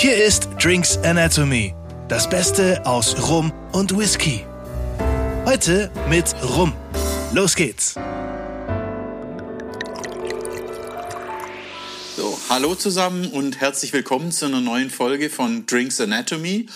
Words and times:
Hier 0.00 0.14
ist 0.24 0.48
Drinks 0.62 0.96
Anatomy, 0.98 1.74
das 2.06 2.30
Beste 2.30 2.86
aus 2.86 3.28
Rum 3.28 3.52
und 3.72 3.98
Whisky. 3.98 4.44
Heute 5.44 5.90
mit 6.08 6.36
Rum. 6.40 6.72
Los 7.34 7.56
geht's. 7.56 7.96
So, 12.16 12.38
hallo 12.48 12.76
zusammen 12.76 13.26
und 13.26 13.60
herzlich 13.60 13.92
willkommen 13.92 14.30
zu 14.30 14.46
einer 14.46 14.60
neuen 14.60 14.90
Folge 14.90 15.30
von 15.30 15.66
Drinks 15.66 16.00
Anatomy. 16.00 16.68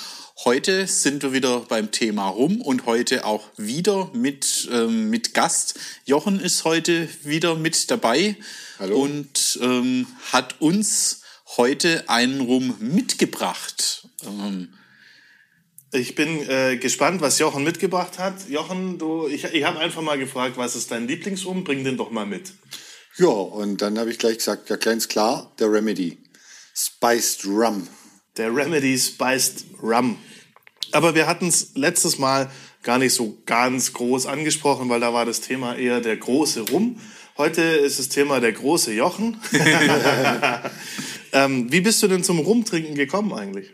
Heute 0.44 0.88
sind 0.88 1.22
wir 1.22 1.32
wieder 1.32 1.60
beim 1.60 1.92
Thema 1.92 2.26
Rum 2.26 2.60
und 2.60 2.86
heute 2.86 3.24
auch 3.24 3.44
wieder 3.56 4.10
mit, 4.14 4.68
ähm, 4.72 5.10
mit 5.10 5.32
Gast. 5.32 5.78
Jochen 6.04 6.40
ist 6.40 6.64
heute 6.64 7.08
wieder 7.22 7.54
mit 7.54 7.88
dabei 7.88 8.34
Hallo. 8.80 9.00
und 9.00 9.60
ähm, 9.62 10.08
hat 10.32 10.60
uns 10.60 11.21
heute 11.56 12.04
einen 12.08 12.40
Rum 12.40 12.74
mitgebracht. 12.80 14.08
Ähm, 14.24 14.68
Ich 15.94 16.14
bin 16.14 16.48
äh, 16.48 16.78
gespannt, 16.78 17.20
was 17.20 17.38
Jochen 17.38 17.64
mitgebracht 17.64 18.18
hat. 18.18 18.48
Jochen, 18.48 18.98
du, 18.98 19.26
ich, 19.26 19.44
ich 19.44 19.64
habe 19.64 19.78
einfach 19.78 20.00
mal 20.00 20.18
gefragt, 20.18 20.56
was 20.56 20.74
ist 20.74 20.90
dein 20.90 21.06
Lieblingsrum? 21.06 21.64
Bring 21.64 21.84
den 21.84 21.98
doch 21.98 22.10
mal 22.10 22.24
mit. 22.24 22.52
Ja, 23.18 23.26
und 23.26 23.82
dann 23.82 23.98
habe 23.98 24.10
ich 24.10 24.18
gleich 24.18 24.38
gesagt, 24.38 24.70
ja, 24.70 24.76
ganz 24.76 25.08
klar, 25.08 25.52
der 25.58 25.70
Remedy. 25.70 26.18
Spiced 26.74 27.44
Rum. 27.44 27.86
Der 28.38 28.54
Remedy 28.54 28.96
Spiced 28.96 29.66
Rum. 29.82 30.16
Aber 30.92 31.14
wir 31.14 31.26
hatten 31.26 31.48
es 31.48 31.72
letztes 31.74 32.18
Mal 32.18 32.50
gar 32.82 32.98
nicht 32.98 33.12
so 33.12 33.36
ganz 33.44 33.92
groß 33.92 34.24
angesprochen, 34.24 34.88
weil 34.88 35.00
da 35.00 35.12
war 35.12 35.26
das 35.26 35.42
Thema 35.42 35.76
eher 35.76 36.00
der 36.00 36.16
große 36.16 36.70
Rum. 36.70 36.98
Heute 37.36 37.60
ist 37.60 37.98
das 37.98 38.08
Thema 38.08 38.40
der 38.40 38.52
große 38.52 38.92
Jochen. 38.92 39.38
ähm, 41.32 41.70
wie 41.70 41.80
bist 41.80 42.02
du 42.02 42.08
denn 42.08 42.24
zum 42.24 42.38
Rumtrinken 42.38 42.94
gekommen 42.94 43.32
eigentlich? 43.32 43.70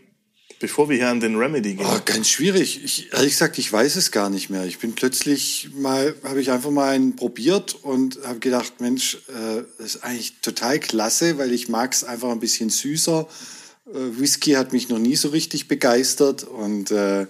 Bevor 0.60 0.88
wir 0.88 0.96
hier 0.96 1.08
an 1.08 1.20
den 1.20 1.36
Remedy 1.36 1.74
gehen. 1.74 1.86
Oh, 1.88 2.00
ganz 2.04 2.28
schwierig. 2.28 2.82
Ich, 2.82 3.12
ehrlich 3.12 3.30
gesagt, 3.30 3.58
ich 3.58 3.72
weiß 3.72 3.94
es 3.94 4.10
gar 4.10 4.28
nicht 4.28 4.50
mehr. 4.50 4.64
Ich 4.64 4.78
bin 4.78 4.94
plötzlich 4.94 5.70
mal, 5.72 6.16
habe 6.24 6.40
ich 6.40 6.50
einfach 6.50 6.70
mal 6.70 6.88
einen 6.88 7.14
probiert 7.14 7.76
und 7.82 8.18
habe 8.24 8.40
gedacht, 8.40 8.80
Mensch, 8.80 9.18
äh, 9.28 9.62
das 9.78 9.94
ist 9.94 10.04
eigentlich 10.04 10.40
total 10.40 10.80
klasse, 10.80 11.38
weil 11.38 11.52
ich 11.52 11.68
mag 11.68 11.92
es 11.92 12.02
einfach 12.02 12.30
ein 12.30 12.40
bisschen 12.40 12.70
süßer. 12.70 13.28
Äh, 13.86 14.20
Whisky 14.20 14.52
hat 14.52 14.72
mich 14.72 14.88
noch 14.88 14.98
nie 14.98 15.14
so 15.14 15.28
richtig 15.28 15.68
begeistert 15.68 16.42
und 16.42 16.90
äh, 16.90 17.26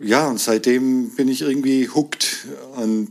ja, 0.00 0.28
und 0.28 0.38
seitdem 0.38 1.10
bin 1.10 1.28
ich 1.28 1.42
irgendwie 1.42 1.88
hooked 1.88 2.46
und 2.76 3.10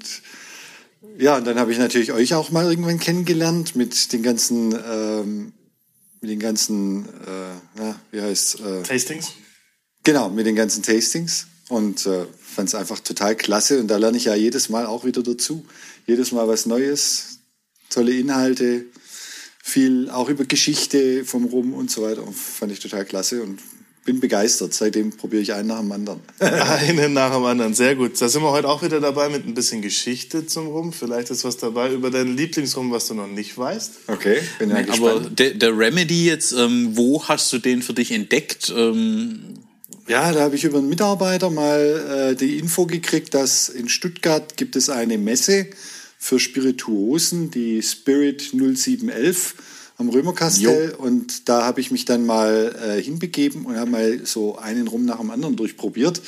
ja, 1.17 1.37
und 1.37 1.47
dann 1.47 1.59
habe 1.59 1.71
ich 1.71 1.79
natürlich 1.79 2.11
euch 2.11 2.33
auch 2.35 2.51
mal 2.51 2.69
irgendwann 2.69 2.99
kennengelernt 2.99 3.75
mit 3.75 4.13
den 4.13 4.21
ganzen, 4.21 4.77
ähm, 4.87 5.53
mit 6.21 6.29
den 6.29 6.39
ganzen, 6.39 7.05
äh, 7.05 7.55
na, 7.75 7.99
wie 8.11 8.21
heißt 8.21 8.59
äh, 8.59 8.83
Tastings? 8.83 9.33
Genau, 10.03 10.29
mit 10.29 10.45
den 10.45 10.55
ganzen 10.55 10.83
Tastings 10.83 11.47
und 11.69 12.05
äh, 12.05 12.25
fand 12.39 12.69
es 12.69 12.75
einfach 12.75 12.99
total 12.99 13.35
klasse 13.35 13.79
und 13.79 13.87
da 13.87 13.97
lerne 13.97 14.17
ich 14.17 14.25
ja 14.25 14.35
jedes 14.35 14.69
Mal 14.69 14.85
auch 14.85 15.05
wieder 15.05 15.21
dazu. 15.21 15.65
Jedes 16.05 16.31
Mal 16.31 16.47
was 16.47 16.65
Neues, 16.65 17.39
tolle 17.89 18.13
Inhalte, 18.13 18.85
viel 19.61 20.09
auch 20.09 20.29
über 20.29 20.45
Geschichte 20.45 21.25
vom 21.25 21.45
Rum 21.45 21.73
und 21.73 21.91
so 21.91 22.03
weiter. 22.03 22.23
Und 22.23 22.35
fand 22.35 22.71
ich 22.71 22.79
total 22.79 23.03
klasse 23.05 23.43
und 23.43 23.59
bin 24.07 24.21
begeistert. 24.21 24.73
Seitdem 24.73 25.11
probiere 25.11 25.41
ich 25.43 25.53
einen 25.53 25.67
nach 25.67 25.81
dem 25.81 25.91
anderen. 25.91 26.21
Einen 26.39 27.11
nach 27.11 27.33
dem 27.33 27.43
anderen, 27.43 27.73
sehr 27.73 27.93
gut. 27.95 28.19
Da 28.19 28.29
sind 28.29 28.41
wir 28.41 28.51
heute 28.51 28.69
auch 28.69 28.81
wieder 28.81 29.01
dabei 29.01 29.27
mit 29.27 29.45
ein 29.45 29.53
bisschen 29.53 29.81
Geschichte 29.81 30.47
zum 30.47 30.67
Rum. 30.67 30.93
Vielleicht 30.93 31.29
ist 31.29 31.43
was 31.43 31.57
dabei 31.57 31.91
über 31.91 32.09
deinen 32.09 32.37
Lieblingsrum, 32.37 32.89
was 32.89 33.07
du 33.07 33.13
noch 33.13 33.27
nicht 33.27 33.57
weißt. 33.57 33.91
Okay, 34.07 34.39
bin 34.59 34.69
ja 34.69 34.77
aber 34.77 34.85
gespannt. 34.85 35.39
der, 35.39 35.51
der 35.55 35.77
Remedy 35.77 36.25
jetzt, 36.25 36.53
ähm, 36.53 36.91
wo 36.93 37.21
hast 37.25 37.51
du 37.51 37.59
den 37.59 37.81
für 37.81 37.93
dich 37.93 38.11
entdeckt? 38.11 38.73
Ähm, 38.75 39.55
Ja, 40.07 40.31
da 40.31 40.39
habe 40.39 40.55
ich 40.55 40.63
über 40.63 40.77
einen 40.77 40.87
Mitarbeiter 40.87 41.49
mal 41.49 42.31
äh, 42.31 42.35
die 42.35 42.57
Info 42.59 42.85
gekriegt, 42.85 43.33
dass 43.33 43.67
in 43.67 43.89
Stuttgart 43.89 44.55
gibt 44.55 44.77
es 44.77 44.89
eine 44.89 45.17
Messe 45.17 45.67
für 46.17 46.39
Spirituosen, 46.39 47.51
die 47.51 47.83
Spirit 47.83 48.53
0711 48.53 49.53
am 49.97 50.09
Römerkastell. 50.09 50.95
Und 50.95 51.49
da 51.49 51.63
habe 51.63 51.81
ich 51.81 51.91
mich 51.91 52.05
dann 52.05 52.25
mal 52.25 52.75
äh, 52.81 53.01
hinbegeben 53.01 53.65
und 53.65 53.75
habe 53.75 53.91
mal 53.91 54.25
so 54.25 54.57
einen 54.57 54.87
Rum 54.87 55.05
nach 55.05 55.19
dem 55.19 55.31
anderen 55.31 55.55
durchprobiert. 55.55 56.21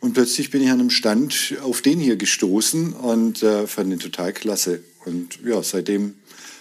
Und 0.00 0.12
plötzlich 0.12 0.50
bin 0.50 0.62
ich 0.62 0.70
an 0.70 0.80
einem 0.80 0.90
Stand 0.90 1.54
auf 1.62 1.80
den 1.80 1.98
hier 1.98 2.16
gestoßen 2.16 2.92
und 2.92 3.42
äh, 3.42 3.66
fand 3.66 3.90
den 3.90 4.00
total 4.00 4.32
klasse. 4.32 4.82
Und 5.06 5.38
ja, 5.44 5.62
seitdem 5.62 6.16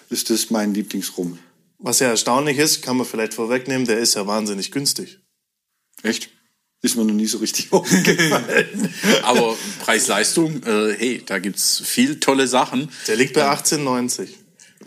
ist 0.10 0.30
das 0.30 0.50
mein 0.50 0.74
Lieblingsrum. 0.74 1.40
Was 1.80 2.00
ja 2.00 2.08
erstaunlich 2.08 2.58
ist, 2.60 2.82
kann 2.82 2.96
man 2.96 3.06
vielleicht 3.06 3.34
vorwegnehmen, 3.34 3.86
der 3.86 4.00
ist 4.00 4.14
ja 4.14 4.26
wahnsinnig 4.26 4.72
günstig. 4.72 5.20
Echt? 6.04 6.30
Ist 6.82 6.96
mir 6.96 7.04
noch 7.04 7.14
nie 7.14 7.26
so 7.26 7.40
richtig 7.40 7.68
aufgefallen. 7.74 8.94
aber 9.24 9.58
Preis-Leistung, 9.82 10.64
äh, 10.64 10.94
hey, 10.94 11.24
da 11.26 11.40
gibt's 11.40 11.82
viel 11.84 12.20
tolle 12.22 12.48
Sachen. 12.48 12.90
Der 13.08 13.18
liegt 13.18 13.34
bei 13.34 13.46
18,90. 13.46 14.30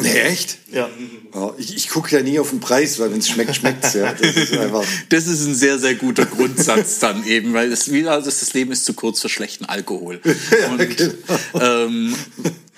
Nee, 0.01 0.21
echt? 0.21 0.59
Ja. 0.73 0.89
Ja, 1.35 1.55
ich 1.59 1.77
ich 1.77 1.89
gucke 1.89 2.15
ja 2.17 2.23
nie 2.23 2.39
auf 2.39 2.51
den 2.51 2.61
Preis, 2.61 2.99
weil 2.99 3.11
wenn 3.13 3.19
es 3.19 3.29
schmeckt, 3.29 3.55
schmeckt's 3.57 3.95
ja. 3.95 4.13
Das 4.13 4.37
ist 4.37 4.53
einfach. 4.57 4.85
Das 5.09 5.27
ist 5.27 5.47
ein 5.47 5.55
sehr, 5.55 5.79
sehr 5.79 5.95
guter 5.95 6.27
Grundsatz 6.27 6.99
dann 6.99 7.27
eben, 7.27 7.53
weil 7.53 7.73
es 7.73 7.93
wieder 7.93 8.21
das, 8.21 8.41
das 8.41 8.55
Leben 8.55 8.73
ist 8.73 8.85
zu 8.85 8.95
kurz 8.95 9.21
für 9.21 9.29
schlechten 9.29 9.65
Alkohol. 9.65 10.21
Und, 10.71 10.97
genau. 10.97 11.15
ähm, 11.61 12.15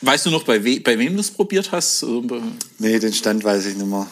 weißt 0.02 0.26
du 0.26 0.30
noch, 0.30 0.44
bei, 0.44 0.64
we 0.64 0.80
bei 0.80 0.98
wem 0.98 1.14
du 1.14 1.20
es 1.20 1.30
probiert 1.30 1.72
hast? 1.72 2.04
Nee, 2.78 2.98
den 2.98 3.12
Stand 3.12 3.44
weiß 3.44 3.66
ich 3.66 3.76
nicht 3.76 3.86
mehr. 3.88 4.08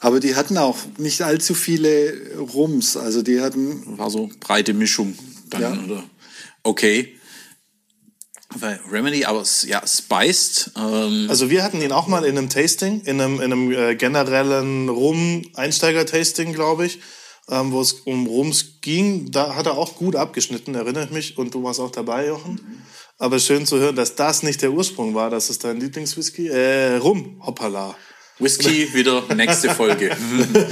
Aber 0.00 0.20
die 0.20 0.36
hatten 0.36 0.56
auch 0.58 0.76
nicht 0.98 1.22
allzu 1.22 1.54
viele 1.54 2.14
Rums. 2.38 2.96
Also 2.96 3.22
die 3.22 3.40
hatten. 3.40 3.98
War 3.98 4.10
so 4.10 4.30
breite 4.40 4.72
Mischung 4.74 5.18
dann, 5.50 5.60
Ja. 5.62 5.72
oder? 5.84 6.04
Okay. 6.62 7.14
Remedy, 8.90 9.24
aber 9.26 9.44
ja, 9.66 9.86
Spiced. 9.86 10.72
Ähm, 10.76 11.26
Also 11.28 11.50
wir 11.50 11.62
hatten 11.62 11.82
ihn 11.82 11.92
auch 11.92 12.06
mal 12.06 12.24
in 12.24 12.38
einem 12.38 12.48
Tasting, 12.48 13.02
in 13.02 13.20
einem, 13.20 13.36
in 13.36 13.52
einem 13.52 13.72
äh, 13.72 13.94
generellen 13.94 14.88
Rum-Einsteiger-Tasting, 14.88 16.54
glaube 16.54 16.86
ich, 16.86 17.00
ähm, 17.50 17.72
wo 17.72 17.80
es 17.80 17.92
um 17.92 18.26
Rums 18.26 18.80
ging. 18.80 19.30
Da 19.30 19.54
hat 19.54 19.66
er 19.66 19.76
auch 19.76 19.96
gut 19.96 20.16
abgeschnitten, 20.16 20.74
erinnert 20.74 21.10
mich. 21.12 21.36
Und 21.36 21.54
du 21.54 21.62
warst 21.62 21.80
auch 21.80 21.90
dabei, 21.90 22.28
Jochen. 22.28 22.82
Aber 23.18 23.38
schön 23.38 23.66
zu 23.66 23.78
hören, 23.78 23.96
dass 23.96 24.14
das 24.14 24.42
nicht 24.42 24.62
der 24.62 24.72
Ursprung 24.72 25.14
war. 25.14 25.28
Das 25.28 25.50
ist 25.50 25.64
dein 25.64 25.78
Lieblingswhisky. 25.80 26.48
Äh, 26.48 26.96
Rum, 26.96 27.42
hoppala. 27.44 27.96
Whisky, 28.38 28.94
wieder 28.94 29.22
nächste 29.34 29.74
Folge. 29.74 30.16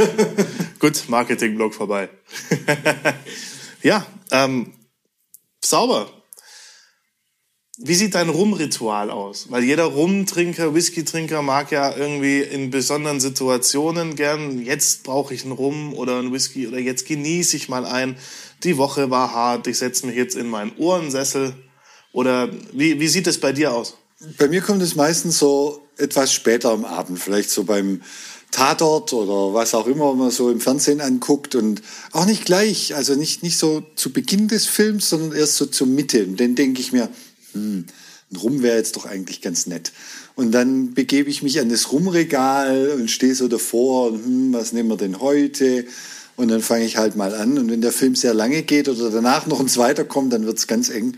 Gut, 0.78 1.08
Marketing-Blog 1.08 1.75
vorbei. 1.75 2.08
ja, 3.82 4.06
ähm, 4.31 4.72
sauber. 5.60 6.08
Wie 7.78 7.94
sieht 7.94 8.14
dein 8.14 8.31
Rumritual 8.31 9.10
aus? 9.10 9.50
Weil 9.50 9.62
jeder 9.62 9.84
Rumtrinker, 9.84 10.75
Whisky-Trinker 10.75 11.42
mag 11.42 11.70
ja 11.70 11.94
irgendwie 11.94 12.41
in 12.41 12.70
besonderen 12.70 13.20
Situationen 13.20 14.16
gern, 14.16 14.64
jetzt 14.64 15.03
brauche 15.03 15.34
ich 15.34 15.42
einen 15.42 15.53
Rum 15.53 15.92
oder 15.92 16.19
einen 16.19 16.32
Whisky 16.32 16.66
oder 16.66 16.78
jetzt 16.78 17.06
genieße 17.06 17.54
ich 17.54 17.69
mal 17.69 17.84
ein. 17.84 18.16
Die 18.64 18.78
Woche 18.78 19.10
war 19.10 19.34
hart, 19.34 19.66
ich 19.66 19.76
setze 19.76 20.06
mich 20.06 20.16
jetzt 20.16 20.37
in 20.37 20.48
meinen 20.48 20.72
Ohrensessel. 20.78 21.54
Oder 22.12 22.48
wie, 22.72 22.98
wie 22.98 23.09
sieht 23.09 23.26
es 23.26 23.38
bei 23.41 23.53
dir 23.53 23.75
aus? 23.75 23.98
Bei 24.38 24.48
mir 24.48 24.62
kommt 24.62 24.81
es 24.81 24.97
meistens 24.97 25.38
so 25.38 25.82
etwas 25.98 26.32
später 26.32 26.70
am 26.70 26.87
Abend, 26.87 27.19
vielleicht 27.19 27.50
so 27.50 27.64
beim 27.64 28.00
Tatort 28.53 29.12
oder 29.12 29.53
was 29.53 29.75
auch 29.75 29.87
immer 29.87 30.14
man 30.14 30.31
so 30.31 30.50
im 30.50 30.60
Fernsehen 30.60 31.03
anguckt 31.03 31.54
und 31.54 31.82
auch 32.12 32.25
nicht 32.25 32.47
gleich, 32.47 32.94
also 32.94 33.14
nicht, 33.14 33.43
nicht 33.43 33.58
so 33.58 33.82
zu 33.97 34.14
Beginn 34.14 34.48
des 34.48 34.64
Films, 34.64 35.10
sondern 35.10 35.38
erst 35.38 35.56
so 35.56 35.66
zur 35.66 35.87
Mitte. 35.87 36.25
Und 36.25 36.41
dann 36.41 36.54
denke 36.54 36.81
ich 36.81 36.93
mir, 36.93 37.10
hm, 37.56 37.87
ein 38.33 38.37
Rum 38.37 38.62
wäre 38.62 38.77
jetzt 38.77 38.97
doch 38.97 39.06
eigentlich 39.06 39.41
ganz 39.41 39.67
nett. 39.67 39.93
Und 40.34 40.53
dann 40.53 40.94
begebe 40.94 41.31
ich 41.31 41.43
mich 41.43 41.61
an 41.61 41.69
das 41.69 41.93
Rumregal 41.93 42.93
und 42.97 43.11
stehe 43.11 43.34
so 43.34 43.49
davor, 43.49 44.12
hm, 44.12 44.53
was 44.53 44.72
nehmen 44.72 44.89
wir 44.89 44.97
denn 44.97 45.20
heute? 45.20 45.87
Und 46.37 46.49
dann 46.49 46.61
fange 46.61 46.85
ich 46.85 46.97
halt 46.97 47.17
mal 47.17 47.35
an. 47.35 47.58
Und 47.58 47.70
wenn 47.70 47.81
der 47.81 47.93
Film 47.93 48.14
sehr 48.14 48.35
lange 48.35 48.62
geht 48.62 48.88
oder 48.88 49.11
danach 49.11 49.47
noch 49.47 49.61
ein 49.61 49.69
zweiter 49.69 50.05
kommt, 50.05 50.32
dann 50.32 50.44
wird's 50.44 50.67
ganz 50.67 50.91
eng. 50.91 51.17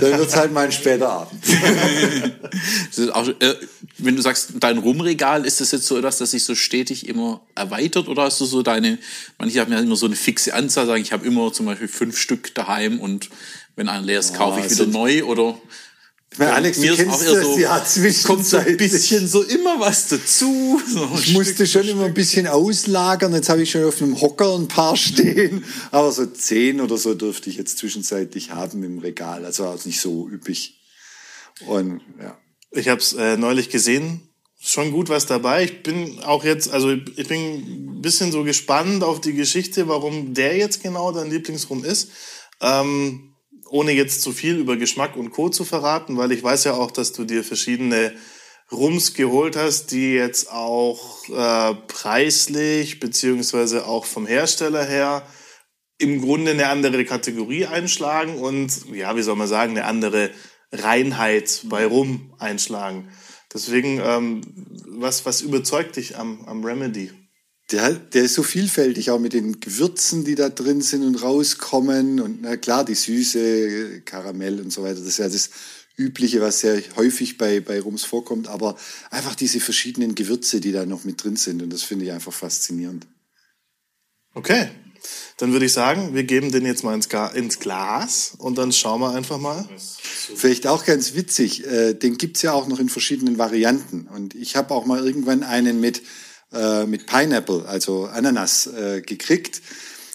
Dann 0.00 0.18
wird's 0.18 0.36
halt 0.36 0.52
mal 0.52 0.66
ein 0.66 0.72
später 0.72 1.08
Abend. 1.08 1.42
Auch, 3.12 3.28
äh, 3.28 3.54
wenn 3.98 4.16
du 4.16 4.22
sagst, 4.22 4.52
dein 4.58 4.78
Rumregal, 4.78 5.44
ist 5.44 5.60
das 5.60 5.72
jetzt 5.72 5.86
so 5.86 5.96
etwas, 5.96 6.18
das 6.18 6.32
sich 6.32 6.44
so 6.44 6.54
stetig 6.54 7.08
immer 7.08 7.40
erweitert 7.54 8.08
oder 8.08 8.22
hast 8.22 8.40
du 8.40 8.44
so 8.44 8.62
deine, 8.62 8.98
manche 9.38 9.60
haben 9.60 9.72
ja 9.72 9.78
immer 9.78 9.96
so 9.96 10.06
eine 10.06 10.16
fixe 10.16 10.54
Anzahl, 10.54 10.86
sagen, 10.86 11.02
ich 11.02 11.12
habe 11.12 11.26
immer 11.26 11.52
zum 11.52 11.66
Beispiel 11.66 11.88
fünf 11.88 12.18
Stück 12.18 12.54
daheim 12.54 12.98
und 13.00 13.30
wenn 13.78 13.88
ein 13.88 14.02
leer 14.02 14.18
ist, 14.18 14.34
kaufe 14.34 14.58
ich 14.58 14.66
es 14.66 14.72
wieder 14.72 14.86
neu 14.86 15.24
oder 15.24 15.56
meine, 16.36 16.52
Alex, 16.52 16.78
mir 16.78 16.94
du 16.94 17.02
ist 17.02 17.08
auch 17.08 17.22
eher 17.22 17.34
das, 17.34 17.44
so, 17.44 17.58
ja, 17.58 17.86
kommt 18.24 18.46
so 18.46 18.58
ein 18.58 18.76
bisschen 18.76 19.26
so 19.26 19.42
immer 19.42 19.80
was 19.80 20.08
dazu. 20.08 20.80
So 20.86 21.10
Ich 21.14 21.32
musste 21.32 21.66
schon 21.66 21.88
immer 21.88 22.04
ein 22.04 22.14
bisschen 22.14 22.46
auslagern. 22.46 23.32
Jetzt 23.34 23.48
habe 23.48 23.62
ich 23.62 23.70
schon 23.70 23.84
auf 23.84 24.00
einem 24.00 24.20
Hocker 24.20 24.54
ein 24.56 24.68
paar 24.68 24.96
stehen. 24.96 25.64
Aber 25.90 26.12
so 26.12 26.26
zehn 26.26 26.80
oder 26.80 26.96
so 26.96 27.14
dürfte 27.14 27.50
ich 27.50 27.56
jetzt 27.56 27.78
zwischenzeitlich 27.78 28.50
haben 28.50 28.84
im 28.84 28.98
Regal. 28.98 29.44
Also 29.44 29.64
auch 29.64 29.84
nicht 29.84 30.00
so 30.00 30.28
üppig. 30.28 30.78
Und 31.66 32.02
ja. 32.20 32.38
Ich 32.70 32.88
habe 32.88 33.00
es 33.00 33.14
äh, 33.14 33.36
neulich 33.36 33.70
gesehen. 33.70 34.28
Schon 34.60 34.92
gut 34.92 35.08
was 35.08 35.26
dabei. 35.26 35.64
Ich 35.64 35.82
bin 35.82 36.20
auch 36.20 36.44
jetzt, 36.44 36.70
also 36.70 36.90
ich 36.90 37.28
bin 37.28 37.96
ein 37.96 38.02
bisschen 38.02 38.32
so 38.32 38.44
gespannt 38.44 39.02
auf 39.02 39.20
die 39.20 39.32
Geschichte, 39.32 39.88
warum 39.88 40.34
der 40.34 40.56
jetzt 40.56 40.82
genau 40.82 41.10
dein 41.10 41.30
Lieblingsrum 41.30 41.84
ist. 41.84 42.10
Ähm, 42.60 43.28
ohne 43.70 43.92
jetzt 43.92 44.22
zu 44.22 44.32
viel 44.32 44.56
über 44.56 44.76
Geschmack 44.76 45.16
und 45.16 45.30
Co. 45.30 45.48
zu 45.48 45.64
verraten, 45.64 46.16
weil 46.16 46.32
ich 46.32 46.42
weiß 46.42 46.64
ja 46.64 46.74
auch, 46.74 46.90
dass 46.90 47.12
du 47.12 47.24
dir 47.24 47.44
verschiedene 47.44 48.12
Rums 48.70 49.14
geholt 49.14 49.56
hast, 49.56 49.92
die 49.92 50.12
jetzt 50.12 50.50
auch 50.52 51.28
äh, 51.28 51.74
preislich 51.86 53.00
beziehungsweise 53.00 53.86
auch 53.86 54.04
vom 54.04 54.26
Hersteller 54.26 54.84
her 54.84 55.26
im 55.98 56.20
Grunde 56.20 56.52
eine 56.52 56.68
andere 56.68 57.04
Kategorie 57.04 57.66
einschlagen 57.66 58.36
und 58.36 58.94
ja, 58.94 59.16
wie 59.16 59.22
soll 59.22 59.36
man 59.36 59.48
sagen, 59.48 59.72
eine 59.72 59.86
andere 59.86 60.30
Reinheit 60.70 61.62
bei 61.64 61.86
Rum 61.86 62.34
einschlagen. 62.38 63.08
Deswegen, 63.52 64.00
ähm, 64.04 64.42
was, 64.86 65.24
was 65.24 65.40
überzeugt 65.40 65.96
dich 65.96 66.18
am, 66.18 66.44
am 66.44 66.64
Remedy? 66.64 67.10
Der, 67.70 67.92
der 67.92 68.24
ist 68.24 68.34
so 68.34 68.42
vielfältig, 68.42 69.10
auch 69.10 69.18
mit 69.18 69.34
den 69.34 69.60
Gewürzen, 69.60 70.24
die 70.24 70.34
da 70.34 70.48
drin 70.48 70.80
sind 70.80 71.02
und 71.02 71.22
rauskommen. 71.22 72.18
Und 72.18 72.40
na 72.40 72.56
klar, 72.56 72.84
die 72.84 72.94
Süße, 72.94 74.02
Karamell 74.06 74.60
und 74.60 74.72
so 74.72 74.82
weiter. 74.82 75.00
Das 75.00 75.08
ist 75.08 75.18
ja 75.18 75.28
das 75.28 75.50
Übliche, 75.96 76.40
was 76.40 76.60
sehr 76.60 76.80
häufig 76.96 77.36
bei, 77.36 77.60
bei 77.60 77.80
Rums 77.80 78.04
vorkommt. 78.04 78.48
Aber 78.48 78.76
einfach 79.10 79.34
diese 79.34 79.60
verschiedenen 79.60 80.14
Gewürze, 80.14 80.60
die 80.60 80.72
da 80.72 80.86
noch 80.86 81.04
mit 81.04 81.22
drin 81.22 81.36
sind. 81.36 81.62
Und 81.62 81.70
das 81.70 81.82
finde 81.82 82.06
ich 82.06 82.12
einfach 82.12 82.32
faszinierend. 82.32 83.06
Okay. 84.32 84.68
Dann 85.36 85.52
würde 85.52 85.66
ich 85.66 85.72
sagen, 85.72 86.14
wir 86.14 86.24
geben 86.24 86.50
den 86.50 86.64
jetzt 86.64 86.84
mal 86.84 86.94
ins, 86.94 87.08
ins 87.34 87.60
Glas 87.60 88.32
und 88.38 88.58
dann 88.58 88.72
schauen 88.72 89.00
wir 89.00 89.12
einfach 89.12 89.38
mal. 89.38 89.68
Vielleicht 89.76 90.66
auch 90.66 90.84
ganz 90.84 91.14
witzig, 91.14 91.66
äh, 91.66 91.94
den 91.94 92.18
gibt's 92.18 92.42
ja 92.42 92.52
auch 92.52 92.66
noch 92.66 92.80
in 92.80 92.88
verschiedenen 92.88 93.38
Varianten. 93.38 94.08
Und 94.08 94.34
ich 94.34 94.56
habe 94.56 94.74
auch 94.74 94.86
mal 94.86 95.04
irgendwann 95.04 95.42
einen 95.44 95.80
mit, 95.80 96.02
äh, 96.52 96.86
mit 96.86 97.06
Pineapple, 97.06 97.64
also 97.66 98.06
Ananas, 98.06 98.66
äh, 98.66 99.02
gekriegt. 99.02 99.62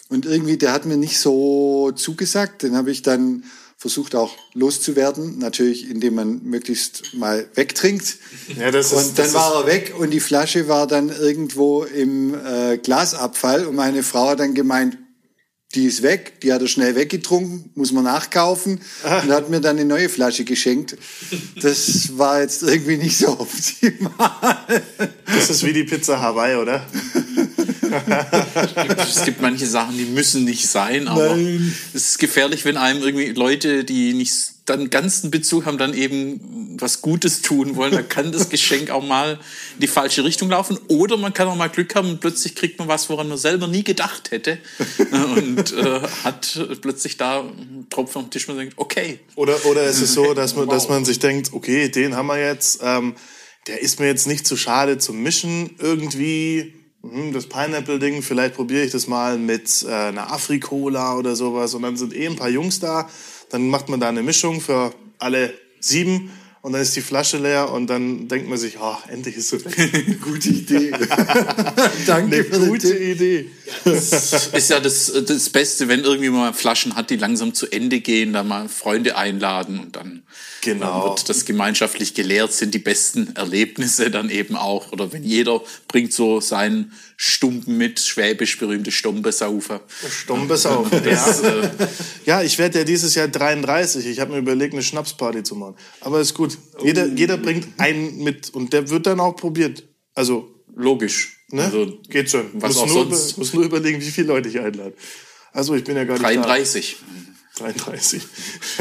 Und 0.08 0.26
irgendwie, 0.26 0.56
der 0.56 0.72
hat 0.72 0.84
mir 0.84 0.96
nicht 0.96 1.18
so 1.18 1.92
zugesagt. 1.92 2.62
Den 2.62 2.76
habe 2.76 2.90
ich 2.90 3.02
dann 3.02 3.44
versucht 3.76 4.14
auch 4.14 4.32
loszuwerden, 4.54 5.38
natürlich 5.38 5.90
indem 5.90 6.14
man 6.14 6.42
möglichst 6.42 7.14
mal 7.14 7.46
wegtrinkt. 7.54 8.16
Ja, 8.58 8.70
das 8.70 8.86
ist, 8.86 8.92
und 8.92 9.18
dann 9.18 9.26
das 9.26 9.34
war 9.34 9.60
er 9.60 9.66
weg 9.66 9.94
und 9.98 10.10
die 10.10 10.20
Flasche 10.20 10.68
war 10.68 10.86
dann 10.86 11.10
irgendwo 11.10 11.84
im 11.84 12.34
äh, 12.34 12.78
Glasabfall 12.78 13.66
und 13.66 13.74
meine 13.74 14.02
Frau 14.02 14.28
hat 14.28 14.40
dann 14.40 14.54
gemeint, 14.54 14.96
die 15.74 15.86
ist 15.86 16.02
weg, 16.02 16.40
die 16.42 16.52
hat 16.52 16.62
er 16.62 16.68
schnell 16.68 16.94
weggetrunken, 16.94 17.70
muss 17.74 17.92
man 17.92 18.04
nachkaufen 18.04 18.80
ah. 19.02 19.20
und 19.20 19.32
hat 19.32 19.50
mir 19.50 19.60
dann 19.60 19.76
eine 19.76 19.84
neue 19.84 20.08
Flasche 20.08 20.44
geschenkt. 20.44 20.96
Das 21.60 22.16
war 22.16 22.40
jetzt 22.40 22.62
irgendwie 22.62 22.96
nicht 22.96 23.16
so 23.16 23.28
optimal. 23.40 24.82
Das 25.26 25.50
ist 25.50 25.64
wie 25.64 25.72
die 25.72 25.84
Pizza 25.84 26.20
Hawaii, 26.20 26.56
oder? 26.56 26.86
es 28.98 29.24
gibt 29.24 29.40
manche 29.40 29.66
Sachen, 29.66 29.96
die 29.96 30.04
müssen 30.04 30.44
nicht 30.44 30.68
sein, 30.68 31.08
aber 31.08 31.36
Nein. 31.36 31.74
es 31.92 32.10
ist 32.10 32.18
gefährlich, 32.18 32.64
wenn 32.64 32.76
einem 32.76 33.02
irgendwie 33.02 33.30
Leute, 33.32 33.84
die 33.84 34.14
nicht 34.14 34.53
dann 34.64 34.88
ganzen 34.88 35.30
Bezug 35.30 35.66
haben, 35.66 35.76
dann 35.76 35.92
eben 35.92 36.76
was 36.80 37.02
Gutes 37.02 37.42
tun 37.42 37.76
wollen. 37.76 37.92
Da 37.92 38.02
kann 38.02 38.32
das 38.32 38.48
Geschenk 38.48 38.90
auch 38.90 39.04
mal 39.04 39.38
in 39.74 39.80
die 39.80 39.86
falsche 39.86 40.24
Richtung 40.24 40.48
laufen. 40.48 40.78
Oder 40.88 41.18
man 41.18 41.34
kann 41.34 41.48
auch 41.48 41.56
mal 41.56 41.68
Glück 41.68 41.94
haben 41.94 42.08
und 42.08 42.20
plötzlich 42.20 42.54
kriegt 42.54 42.78
man 42.78 42.88
was, 42.88 43.10
woran 43.10 43.28
man 43.28 43.36
selber 43.36 43.66
nie 43.68 43.84
gedacht 43.84 44.30
hätte. 44.30 44.58
und 45.10 45.72
äh, 45.72 46.00
hat 46.24 46.58
plötzlich 46.80 47.18
da 47.18 47.40
einen 47.40 47.86
Tropfen 47.90 48.22
dem 48.22 48.30
Tisch 48.30 48.48
und 48.48 48.56
denkt, 48.56 48.74
okay. 48.76 49.20
Oder, 49.34 49.64
oder 49.66 49.84
ist 49.84 50.00
es 50.00 50.14
so, 50.14 50.32
dass 50.34 50.56
man, 50.56 50.66
wow. 50.66 50.74
dass 50.74 50.88
man 50.88 51.04
sich 51.04 51.18
denkt, 51.18 51.52
okay, 51.52 51.90
den 51.90 52.16
haben 52.16 52.26
wir 52.28 52.40
jetzt, 52.40 52.80
ähm, 52.82 53.16
der 53.66 53.82
ist 53.82 54.00
mir 54.00 54.06
jetzt 54.06 54.26
nicht 54.26 54.46
zu 54.46 54.56
schade 54.56 54.96
zum 54.96 55.22
Mischen 55.22 55.76
irgendwie 55.78 56.72
hm, 57.02 57.34
das 57.34 57.46
Pineapple-Ding, 57.46 58.22
vielleicht 58.22 58.54
probiere 58.54 58.84
ich 58.84 58.92
das 58.92 59.08
mal 59.08 59.36
mit 59.36 59.84
äh, 59.86 59.92
einer 59.92 60.32
Afrikola 60.32 61.16
oder 61.18 61.36
sowas. 61.36 61.74
Und 61.74 61.82
dann 61.82 61.98
sind 61.98 62.14
eh 62.14 62.26
ein 62.26 62.36
paar 62.36 62.48
Jungs 62.48 62.80
da. 62.80 63.10
Dann 63.50 63.68
macht 63.68 63.88
man 63.88 64.00
da 64.00 64.08
eine 64.08 64.22
Mischung 64.22 64.60
für 64.60 64.94
alle 65.18 65.54
sieben 65.80 66.30
und 66.64 66.72
dann 66.72 66.80
ist 66.80 66.96
die 66.96 67.02
Flasche 67.02 67.36
leer 67.36 67.70
und 67.70 67.88
dann 67.88 68.26
denkt 68.26 68.48
man 68.48 68.56
sich, 68.56 68.78
oh, 68.80 68.96
endlich 69.08 69.36
ist 69.36 69.52
es 69.52 69.64
weg. 69.66 70.20
gute 70.22 70.48
Idee. 70.48 70.92
Danke 72.06 72.36
Eine 72.36 72.44
für 72.44 72.66
gute 72.66 72.96
Idee. 72.96 73.50
Das 73.84 74.48
ist 74.48 74.70
ja 74.70 74.80
das, 74.80 75.12
das 75.26 75.50
Beste, 75.50 75.88
wenn 75.88 76.00
irgendwie 76.00 76.30
mal 76.30 76.54
Flaschen 76.54 76.96
hat, 76.96 77.10
die 77.10 77.16
langsam 77.16 77.52
zu 77.52 77.70
Ende 77.70 78.00
gehen, 78.00 78.32
dann 78.32 78.48
mal 78.48 78.70
Freunde 78.70 79.18
einladen 79.18 79.78
und 79.78 79.94
dann, 79.94 80.22
genau. 80.64 81.00
dann 81.00 81.10
wird 81.10 81.28
das 81.28 81.44
gemeinschaftlich 81.44 82.14
gelehrt, 82.14 82.52
sind 82.52 82.74
die 82.74 82.78
besten 82.78 83.36
Erlebnisse 83.36 84.10
dann 84.10 84.30
eben 84.30 84.56
auch. 84.56 84.92
Oder 84.92 85.12
wenn 85.12 85.22
jeder 85.22 85.60
bringt 85.88 86.12
so 86.12 86.40
seinen 86.40 86.92
Stumpen 87.16 87.76
mit, 87.76 88.00
schwäbisch 88.00 88.58
berühmte 88.58 88.90
Stombesaufer. 88.90 89.80
Stombesaufer, 90.10 91.06
ja. 91.10 91.40
Äh, 91.40 91.70
ja, 92.26 92.42
ich 92.42 92.58
werde 92.58 92.80
ja 92.80 92.84
dieses 92.84 93.14
Jahr 93.14 93.28
33. 93.28 94.06
Ich 94.06 94.20
habe 94.20 94.32
mir 94.32 94.38
überlegt, 94.38 94.72
eine 94.72 94.82
Schnapsparty 94.82 95.42
zu 95.42 95.54
machen. 95.54 95.76
Aber 96.00 96.20
ist 96.20 96.34
gut. 96.34 96.58
Jeder, 96.82 97.06
jeder 97.06 97.36
bringt 97.36 97.68
einen 97.78 98.22
mit 98.22 98.50
und 98.50 98.72
der 98.72 98.90
wird 98.90 99.06
dann 99.06 99.20
auch 99.20 99.36
probiert. 99.36 99.84
Also 100.14 100.54
logisch. 100.74 101.38
Ne? 101.50 101.64
Also, 101.64 101.98
Geht 102.08 102.30
schon. 102.30 102.50
Was 102.54 102.74
muss 102.74 102.82
auch 102.82 102.86
nur, 102.86 103.16
sonst? 103.16 103.38
muss 103.38 103.54
nur 103.54 103.64
überlegen, 103.64 104.00
wie 104.00 104.10
viele 104.10 104.28
Leute 104.28 104.48
ich 104.48 104.58
einlade. 104.58 104.94
Also 105.52 105.74
ich 105.74 105.84
bin 105.84 105.96
ja 105.96 106.04
gar 106.04 106.14
nicht 106.14 106.24
33. 106.24 106.96
Da. 106.98 107.33
33. 107.56 108.22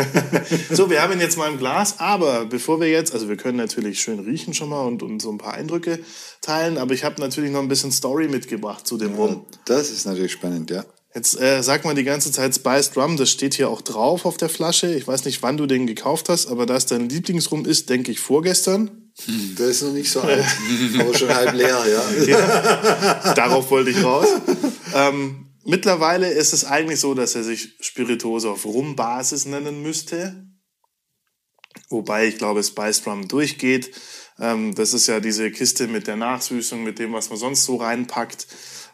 so, 0.72 0.90
wir 0.90 1.02
haben 1.02 1.14
ihn 1.14 1.20
jetzt 1.20 1.38
mal 1.38 1.50
im 1.50 1.60
Glas, 1.60 2.00
aber 2.00 2.46
bevor 2.46 2.80
wir 2.80 2.90
jetzt, 2.90 3.14
also 3.14 3.30
wir 3.30 3.38
können 3.38 3.58
natürlich 3.58 4.02
schön 4.02 4.20
riechen 4.20 4.54
schon 4.54 4.70
mal 4.70 4.82
und, 4.82 5.04
und 5.04 5.22
so 5.22 5.32
ein 5.32 5.38
paar 5.38 5.54
Eindrücke 5.54 6.00
teilen, 6.42 6.78
aber 6.78 6.94
ich 6.94 7.04
habe 7.04 7.22
natürlich 7.22 7.52
noch 7.52 7.62
ein 7.62 7.68
bisschen 7.68 7.92
Story 7.92 8.28
mitgebracht 8.28 8.88
zu 8.88 8.98
dem 8.98 9.14
Rum. 9.14 9.46
Das 9.66 9.92
ist 9.92 10.06
natürlich 10.06 10.32
spannend, 10.32 10.72
ja. 10.72 10.86
Jetzt 11.16 11.40
äh, 11.40 11.62
sagt 11.62 11.86
man 11.86 11.96
die 11.96 12.04
ganze 12.04 12.32
Zeit 12.32 12.56
Spiced 12.56 12.98
Rum, 12.98 13.18
das 13.18 13.30
steht 13.30 13.54
hier 13.54 13.70
auch 13.70 13.82
drauf 13.82 14.26
auf 14.26 14.38
der 14.38 14.50
Flasche. 14.50 14.96
Ich 14.96 15.08
weiß 15.08 15.26
nicht, 15.26 15.44
wann 15.44 15.58
du 15.58 15.68
den 15.68 15.86
gekauft 15.86 16.28
hast, 16.28 16.48
aber 16.48 16.66
da 16.66 16.76
es 16.76 16.88
dein 16.88 17.08
Lieblingsrum 17.08 17.66
ist, 17.66 17.90
denke 17.90 18.12
ich 18.12 18.20
vorgestern. 18.20 18.90
Hm, 19.26 19.56
der 19.60 19.68
ist 19.68 19.84
noch 19.84 19.92
nicht 19.92 20.12
so 20.12 20.22
alt, 20.22 20.44
aber 21.00 21.16
schon 21.16 21.30
halb 21.30 21.54
leer, 21.54 21.84
ja. 21.88 22.26
ja. 22.26 23.34
Darauf 23.36 23.70
wollte 23.70 23.92
ich 23.92 24.04
raus. 24.04 24.28
Ähm, 24.96 25.53
mittlerweile 25.66 26.30
ist 26.30 26.54
es 26.54 26.66
eigentlich 26.66 27.00
so, 27.00 27.14
dass 27.14 27.36
er 27.36 27.44
sich 27.44 27.76
Spirituose 27.80 28.50
auf 28.50 28.66
Rum-Basis 28.66 29.46
nennen 29.46 29.82
müsste. 29.82 30.48
Wobei 31.90 32.28
ich 32.28 32.38
glaube, 32.38 32.64
Spiced 32.64 33.06
Rum 33.08 33.28
durchgeht. 33.28 33.92
Ähm, 34.40 34.74
das 34.76 34.94
ist 34.94 35.08
ja 35.08 35.20
diese 35.20 35.52
Kiste 35.52 35.88
mit 35.88 36.08
der 36.08 36.16
Nachsüßung, 36.16 36.84
mit 36.84 37.00
dem, 37.00 37.14
was 37.14 37.30
man 37.30 37.38
sonst 37.38 37.66
so 37.66 37.78
reinpackt. 37.78 38.48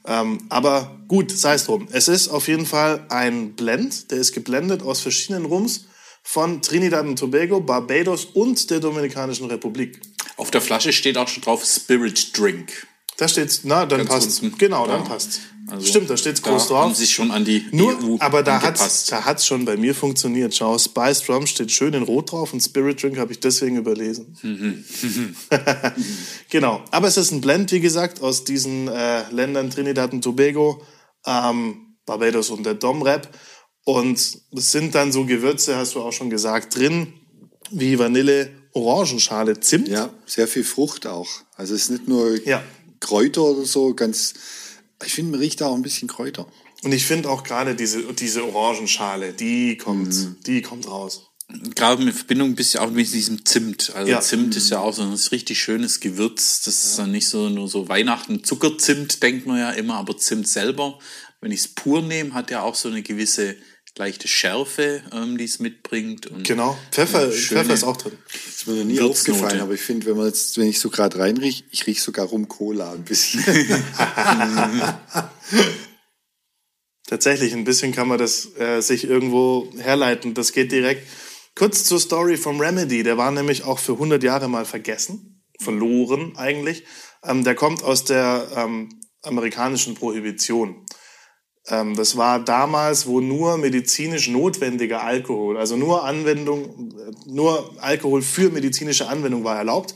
Ähm, 0.06 0.40
aber 0.50 1.00
gut, 1.08 1.32
sei 1.32 1.56
es 1.56 1.66
drum. 1.66 1.88
Es 1.92 2.08
ist 2.08 2.30
auf 2.30 2.48
jeden 2.48 2.66
Fall 2.66 3.06
ein 3.10 3.54
Blend, 3.54 4.12
der 4.12 4.18
ist 4.18 4.34
geblendet 4.34 4.82
aus 4.82 5.02
verschiedenen 5.02 5.46
Rums 5.46 5.86
von 6.24 6.62
Trinidad 6.62 7.06
und 7.06 7.18
Tobago, 7.18 7.60
Barbados 7.60 8.26
und 8.26 8.70
der 8.70 8.80
Dominikanischen 8.80 9.48
Republik. 9.48 10.00
Auf 10.38 10.52
der 10.52 10.62
Flasche 10.62 10.94
steht 10.94 11.18
auch 11.18 11.28
schon 11.28 11.44
drauf 11.44 11.66
Spirit 11.66 12.38
Drink. 12.38 12.88
Da 13.18 13.28
steht's, 13.28 13.62
na, 13.64 13.86
dann 13.86 14.00
Ganz 14.00 14.10
passt. 14.10 14.44
Unten. 14.44 14.58
Genau, 14.58 14.88
dann 14.88 15.04
ja. 15.04 15.10
passt. 15.10 15.42
Also 15.72 15.86
Stimmt, 15.86 16.10
da 16.10 16.18
steht's 16.18 16.42
groß 16.42 16.68
da 16.68 16.74
drauf. 16.74 16.84
Haben 16.86 16.96
sich 16.96 17.14
schon 17.14 17.32
an 17.32 17.46
die 17.46 17.66
Nur, 17.72 17.94
EU 17.94 18.18
aber 18.20 18.44
da 18.44 18.62
hat's, 18.62 19.06
da 19.06 19.26
hat's 19.26 19.46
schon 19.46 19.66
bei 19.66 19.78
mir 19.78 19.94
funktioniert. 19.94 20.56
Schau, 20.56 20.78
Spice 20.78 21.30
Rum 21.30 21.46
steht 21.48 21.72
schön 21.72 21.94
in 21.94 22.04
Rot 22.04 22.32
drauf 22.32 22.54
und 22.54 22.62
Spirit 22.62 23.02
Drink 23.02 23.18
habe 23.18 23.32
ich 23.32 23.40
deswegen 23.40 23.78
überlesen. 23.78 24.38
genau. 26.50 26.84
Aber 26.92 27.08
es 27.08 27.18
ist 27.18 27.32
ein 27.32 27.42
Blend, 27.42 27.72
wie 27.72 27.80
gesagt, 27.80 28.22
aus 28.22 28.44
diesen 28.44 28.88
äh, 28.88 29.30
Ländern 29.32 29.70
Trinidad 29.70 30.14
und 30.14 30.24
Tobago, 30.24 30.82
ähm, 31.26 31.96
Barbados 32.06 32.50
und 32.50 32.66
der 32.66 32.74
Dom 32.74 33.02
Rap. 33.02 33.30
Und 33.86 34.18
es 34.18 34.72
sind 34.72 34.96
dann 34.96 35.12
so 35.12 35.26
Gewürze, 35.26 35.76
hast 35.76 35.96
du 35.96 36.02
auch 36.02 36.14
schon 36.14 36.30
gesagt, 36.30 36.76
drin, 36.76 37.14
wie 37.72 37.98
Vanille, 37.98 38.52
Orangenschale, 38.74 39.60
Zimt. 39.60 39.88
Ja, 39.88 40.10
sehr 40.26 40.48
viel 40.48 40.64
Frucht 40.64 41.08
auch. 41.08 41.28
Also 41.56 41.76
es 41.76 41.84
ist 41.84 41.90
nicht 41.90 42.08
nur 42.08 42.40
ja. 42.46 42.64
Kräuter 43.00 43.44
oder 43.44 43.66
so, 43.66 43.94
ganz 43.94 44.34
ich 45.06 45.14
finde, 45.14 45.32
man 45.32 45.40
riecht 45.40 45.62
da 45.62 45.68
auch 45.68 45.76
ein 45.76 45.82
bisschen 45.82 46.08
Kräuter. 46.08 46.48
Und 46.84 46.94
ich 46.94 47.06
finde 47.06 47.30
auch 47.30 47.44
gerade 47.44 47.76
diese, 47.76 48.14
diese 48.14 48.46
Orangenschale, 48.46 49.34
die 49.34 49.78
kommt, 49.78 50.14
mhm. 50.14 50.38
die 50.46 50.62
kommt 50.62 50.88
raus. 50.88 51.26
Gerade 51.76 52.04
in 52.04 52.14
Verbindung 52.14 52.50
ein 52.50 52.56
bisschen 52.56 52.80
auch 52.80 52.92
mit 52.92 53.12
diesem 53.12 53.44
Zimt. 53.44 53.92
Also 53.96 54.12
ja. 54.12 54.22
Zimt 54.22 54.56
ist 54.56 54.70
ja 54.70 54.80
auch 54.80 54.94
so 54.94 55.02
ein 55.02 55.14
richtig 55.14 55.60
schönes 55.60 56.00
Gewürz. 56.00 56.62
Das 56.62 56.84
ist 56.86 57.00
dann 57.00 57.12
nicht 57.12 57.28
so 57.28 57.50
nur 57.50 57.68
so 57.68 57.90
Weihnachten 57.90 58.44
Zuckerzimt, 58.44 59.24
denkt 59.24 59.48
man 59.48 59.58
ja 59.58 59.72
immer, 59.72 59.96
aber 59.96 60.16
Zimt 60.18 60.48
selber, 60.48 61.00
wenn 61.42 61.52
ich 61.52 61.62
es 61.62 61.68
pur 61.68 62.02
nehme, 62.02 62.34
hat 62.34 62.52
ja 62.52 62.62
auch 62.62 62.76
so 62.76 62.88
eine 62.90 63.02
gewisse 63.02 63.56
leichte 63.98 64.28
Schärfe, 64.28 65.04
ähm, 65.12 65.38
die 65.38 65.46
es 65.46 65.60
mitbringt. 65.60 66.28
Und 66.28 66.48
genau, 66.48 66.78
Pfeffer, 66.92 67.30
Pfeffer 67.32 67.74
ist 67.74 67.84
auch 67.84 67.98
drin. 67.98 68.18
Das 68.32 68.56
ist 68.56 68.68
mir 68.68 68.76
noch 68.76 68.86
nie 68.86 69.02
aufgefallen, 69.02 69.60
aber 69.62 69.74
ich 69.74 69.82
finde, 69.82 70.06
wenn 70.08 70.18
man 70.18 70.28
jetzt, 70.28 70.58
wenn 70.58 70.68
ich 70.68 70.80
so 70.80 70.90
gerade 70.90 71.20
reinrieche, 71.20 71.64
ich 71.72 71.86
rieche 71.88 72.02
sogar 72.02 72.28
rum 72.28 72.48
Cola 72.48 72.94
ein 72.94 73.04
bisschen. 73.04 73.44
Tatsächlich, 77.08 77.54
ein 77.54 77.64
bisschen 77.64 77.92
kann 77.92 78.08
man 78.08 78.20
das 78.20 78.56
äh, 78.58 78.82
sich 78.82 79.04
irgendwo 79.04 79.72
herleiten. 79.80 80.36
Das 80.36 80.52
geht 80.54 80.72
direkt. 80.72 81.08
Kurz 81.56 81.84
zur 81.84 82.00
Story 82.00 82.38
vom 82.38 82.62
Remedy. 82.62 83.02
Der 83.02 83.18
war 83.18 83.32
nämlich 83.32 83.64
auch 83.64 83.80
für 83.80 83.94
100 83.94 84.22
Jahre 84.22 84.48
mal 84.48 84.66
vergessen. 84.66 85.44
Verloren 85.60 86.38
eigentlich. 86.38 86.84
Ähm, 87.24 87.44
der 87.44 87.56
kommt 87.56 87.84
aus 87.84 88.06
der 88.06 88.48
ähm, 88.56 88.90
äh, 89.24 89.28
amerikanischen 89.28 89.96
Prohibition. 89.96 90.86
Ähm, 91.70 91.96
das 91.96 92.18
war 92.18 92.44
damals, 92.44 93.06
wo 93.06 93.22
nur 93.22 93.58
medizinisch 93.58 94.28
notwendiger 94.28 95.04
Alkohol, 95.04 95.58
also 95.58 95.78
nur 95.78 96.04
Anwendung, 96.04 96.92
äh, 96.92 97.12
nur 97.30 97.72
Alkohol 97.82 98.22
für 98.22 98.50
medizinische 98.50 99.08
Anwendung 99.08 99.44
war 99.44 99.58
erlaubt. 99.58 99.96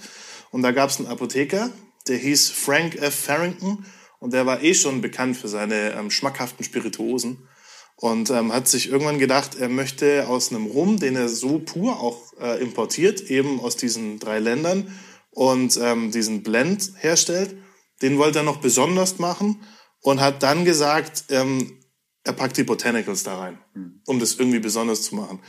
Und 0.51 0.61
da 0.61 0.71
gab 0.71 0.89
es 0.89 0.99
einen 0.99 1.07
Apotheker, 1.07 1.71
der 2.07 2.17
hieß 2.17 2.51
Frank 2.51 2.95
F. 2.95 3.15
Farrington 3.15 3.85
und 4.19 4.33
der 4.33 4.45
war 4.45 4.61
eh 4.61 4.73
schon 4.73 5.01
bekannt 5.01 5.35
für 5.35 5.47
seine 5.47 5.93
ähm, 5.93 6.11
schmackhaften 6.11 6.63
Spirituosen 6.63 7.47
und 7.95 8.29
ähm, 8.29 8.53
hat 8.53 8.67
sich 8.67 8.89
irgendwann 8.89 9.19
gedacht, 9.19 9.55
er 9.55 9.69
möchte 9.69 10.27
aus 10.27 10.51
einem 10.51 10.67
Rum, 10.67 10.99
den 10.99 11.15
er 11.15 11.29
so 11.29 11.59
pur 11.59 11.99
auch 11.99 12.33
äh, 12.39 12.61
importiert, 12.61 13.21
eben 13.31 13.59
aus 13.59 13.77
diesen 13.77 14.19
drei 14.19 14.39
Ländern 14.39 14.93
und 15.31 15.79
ähm, 15.81 16.11
diesen 16.11 16.43
Blend 16.43 16.91
herstellt, 16.97 17.55
den 18.01 18.17
wollte 18.17 18.39
er 18.39 18.43
noch 18.43 18.57
besonders 18.57 19.19
machen 19.19 19.61
und 20.03 20.21
hat 20.21 20.43
dann 20.43 20.65
gesagt, 20.65 21.25
ähm, 21.29 21.79
er 22.23 22.33
packt 22.33 22.57
die 22.57 22.63
Botanicals 22.63 23.23
da 23.23 23.39
rein, 23.39 23.57
um 24.05 24.19
das 24.19 24.35
irgendwie 24.35 24.59
besonders 24.59 25.01
zu 25.01 25.15
machen. 25.15 25.39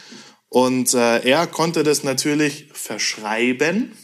Und 0.49 0.95
äh, 0.95 1.21
er 1.29 1.47
konnte 1.47 1.83
das 1.83 2.03
natürlich 2.03 2.71
verschreiben 2.73 3.97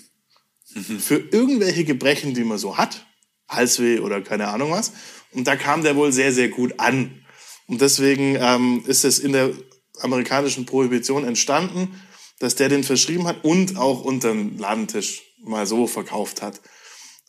für 0.65 1.17
irgendwelche 1.17 1.85
Gebrechen, 1.85 2.35
die 2.35 2.45
man 2.45 2.59
so 2.59 2.77
hat, 2.77 3.07
Halsweh 3.49 4.01
oder 4.01 4.21
keine 4.21 4.49
Ahnung 4.49 4.71
was. 4.71 4.93
Und 5.33 5.47
da 5.47 5.57
kam 5.57 5.83
der 5.83 5.97
wohl 5.97 6.13
sehr, 6.13 6.33
sehr 6.33 6.49
gut 6.49 6.79
an. 6.79 7.25
Und 7.67 7.81
deswegen 7.81 8.37
ähm, 8.41 8.85
ist 8.87 9.05
es 9.05 9.19
in 9.19 9.33
der 9.33 9.53
amerikanischen 10.01 10.67
Prohibition 10.67 11.25
entstanden, 11.25 12.01
dass 12.39 12.57
der 12.57 12.69
den 12.69 12.85
verschrieben 12.85 13.27
hat 13.27 13.45
und 13.45 13.77
auch 13.77 14.03
unter 14.03 14.31
dem 14.31 14.59
Ladentisch 14.59 15.23
mal 15.43 15.67
so 15.67 15.87
verkauft 15.87 16.43
hat. 16.43 16.61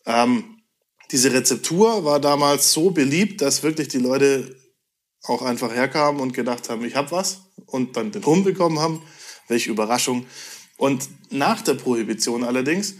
Ähm, 0.06 0.61
diese 1.12 1.32
Rezeptur 1.32 2.04
war 2.04 2.18
damals 2.20 2.72
so 2.72 2.90
beliebt, 2.90 3.42
dass 3.42 3.62
wirklich 3.62 3.88
die 3.88 3.98
Leute 3.98 4.56
auch 5.22 5.42
einfach 5.42 5.72
herkamen 5.72 6.20
und 6.20 6.32
gedacht 6.32 6.70
haben, 6.70 6.84
ich 6.84 6.96
hab 6.96 7.12
was 7.12 7.42
und 7.66 7.96
dann 7.96 8.10
den 8.10 8.24
Rum 8.24 8.44
bekommen 8.44 8.78
haben. 8.78 9.02
Welche 9.46 9.70
Überraschung. 9.70 10.26
Und 10.78 11.08
nach 11.30 11.60
der 11.60 11.74
Prohibition 11.74 12.44
allerdings 12.44 12.94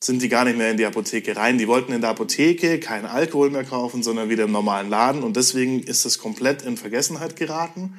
sind 0.00 0.22
die 0.22 0.28
gar 0.28 0.44
nicht 0.44 0.58
mehr 0.58 0.70
in 0.70 0.76
die 0.76 0.84
Apotheke 0.84 1.36
rein. 1.36 1.56
Die 1.56 1.66
wollten 1.66 1.92
in 1.92 2.02
der 2.02 2.10
Apotheke 2.10 2.78
keinen 2.78 3.06
Alkohol 3.06 3.50
mehr 3.50 3.64
kaufen, 3.64 4.02
sondern 4.02 4.28
wieder 4.28 4.44
im 4.44 4.52
normalen 4.52 4.90
Laden. 4.90 5.22
Und 5.22 5.36
deswegen 5.36 5.82
ist 5.82 6.04
das 6.04 6.18
komplett 6.18 6.62
in 6.62 6.76
Vergessenheit 6.76 7.34
geraten. 7.34 7.96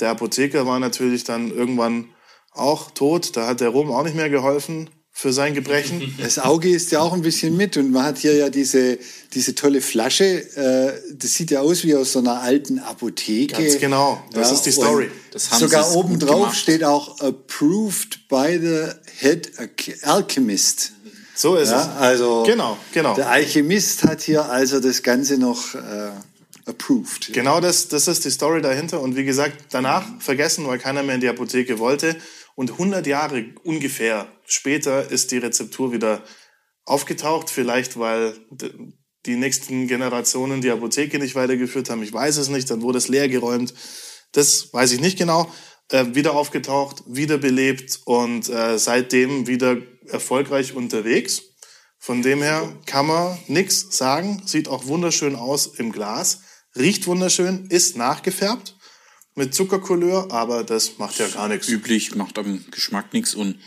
Der 0.00 0.10
Apotheker 0.10 0.66
war 0.66 0.78
natürlich 0.78 1.24
dann 1.24 1.50
irgendwann 1.50 2.08
auch 2.52 2.92
tot. 2.92 3.36
Da 3.36 3.48
hat 3.48 3.60
der 3.60 3.70
Rum 3.70 3.90
auch 3.90 4.04
nicht 4.04 4.16
mehr 4.16 4.30
geholfen 4.30 4.88
für 5.16 5.32
sein 5.32 5.54
Gebrechen. 5.54 6.14
Das 6.22 6.38
Auge 6.40 6.68
ist 6.68 6.90
ja 6.90 7.00
auch 7.00 7.12
ein 7.12 7.22
bisschen 7.22 7.56
mit 7.56 7.76
und 7.76 7.92
man 7.92 8.02
hat 8.02 8.18
hier 8.18 8.34
ja 8.34 8.50
diese, 8.50 8.98
diese 9.32 9.54
tolle 9.54 9.80
Flasche. 9.80 10.24
Äh, 10.24 11.14
das 11.16 11.34
sieht 11.34 11.52
ja 11.52 11.60
aus 11.60 11.84
wie 11.84 11.94
aus 11.94 12.12
so 12.12 12.18
einer 12.18 12.40
alten 12.42 12.80
Apotheke. 12.80 13.54
Ganz 13.62 13.78
genau. 13.78 14.22
Das 14.32 14.48
Ja, 14.48 14.54
ist 14.56 14.62
die 14.62 14.72
Story. 14.72 15.04
und 15.04 15.12
Das 15.30 15.50
haben 15.50 15.60
Sogar 15.60 15.94
oben 15.94 16.18
drauf 16.18 16.54
steht 16.54 16.82
auch 16.82 17.20
approved 17.20 18.28
by 18.28 18.58
the 18.60 18.88
head 19.20 19.52
alchemist. 20.02 20.92
So 21.36 21.56
ist 21.56 21.70
Ja, 21.70 21.94
also 21.98 22.42
Genau, 22.44 22.76
genau. 22.92 23.14
Der 23.14 23.30
Alchemist 23.30 24.02
hat 24.02 24.20
hier 24.22 24.44
also 24.50 24.80
das 24.80 25.02
Ganze 25.02 25.38
noch 25.38 25.74
äh, 25.74 26.10
approved. 26.66 27.32
Genau 27.32 27.60
das, 27.60 27.88
das 27.88 28.08
ist 28.08 28.24
die 28.24 28.30
Story 28.30 28.62
dahinter. 28.62 29.00
Und 29.00 29.14
wie 29.16 29.24
gesagt, 29.24 29.56
danach 29.70 30.04
vergessen, 30.18 30.66
weil 30.66 30.78
keiner 30.78 31.02
mehr 31.04 31.14
in 31.14 31.20
die 31.20 31.28
Apotheke 31.28 31.78
wollte. 31.78 32.16
Und 32.54 32.72
100 32.72 33.06
Jahre 33.06 33.46
ungefähr 33.64 34.28
später 34.46 35.10
ist 35.10 35.32
die 35.32 35.38
Rezeptur 35.38 35.92
wieder 35.92 36.22
aufgetaucht. 36.84 37.50
Vielleicht, 37.50 37.98
weil 37.98 38.34
die 39.26 39.36
nächsten 39.36 39.88
Generationen 39.88 40.60
die 40.60 40.70
Apotheke 40.70 41.18
nicht 41.18 41.34
weitergeführt 41.34 41.90
haben. 41.90 42.02
Ich 42.02 42.12
weiß 42.12 42.36
es 42.36 42.48
nicht. 42.48 42.70
Dann 42.70 42.82
wurde 42.82 42.98
es 42.98 43.08
leergeräumt. 43.08 43.74
Das 44.32 44.72
weiß 44.72 44.92
ich 44.92 45.00
nicht 45.00 45.18
genau. 45.18 45.50
Äh, 45.90 46.14
wieder 46.14 46.34
aufgetaucht, 46.34 47.02
wiederbelebt 47.06 48.00
und 48.04 48.48
äh, 48.48 48.78
seitdem 48.78 49.46
wieder 49.46 49.76
erfolgreich 50.06 50.74
unterwegs. 50.74 51.42
Von 51.98 52.22
dem 52.22 52.42
her 52.42 52.72
kann 52.86 53.06
man 53.06 53.38
nix 53.48 53.96
sagen. 53.96 54.42
Sieht 54.46 54.68
auch 54.68 54.86
wunderschön 54.86 55.36
aus 55.36 55.66
im 55.66 55.92
Glas. 55.92 56.40
Riecht 56.76 57.06
wunderschön, 57.06 57.66
ist 57.68 57.96
nachgefärbt 57.96 58.73
mit 59.34 59.54
Zuckercouleur, 59.54 60.30
aber 60.32 60.64
das 60.64 60.98
macht 60.98 61.18
ja 61.18 61.28
gar 61.28 61.48
nichts. 61.48 61.68
Üblich, 61.68 62.14
macht 62.14 62.38
am 62.38 62.64
Geschmack 62.70 63.12
nichts 63.12 63.34
und 63.34 63.58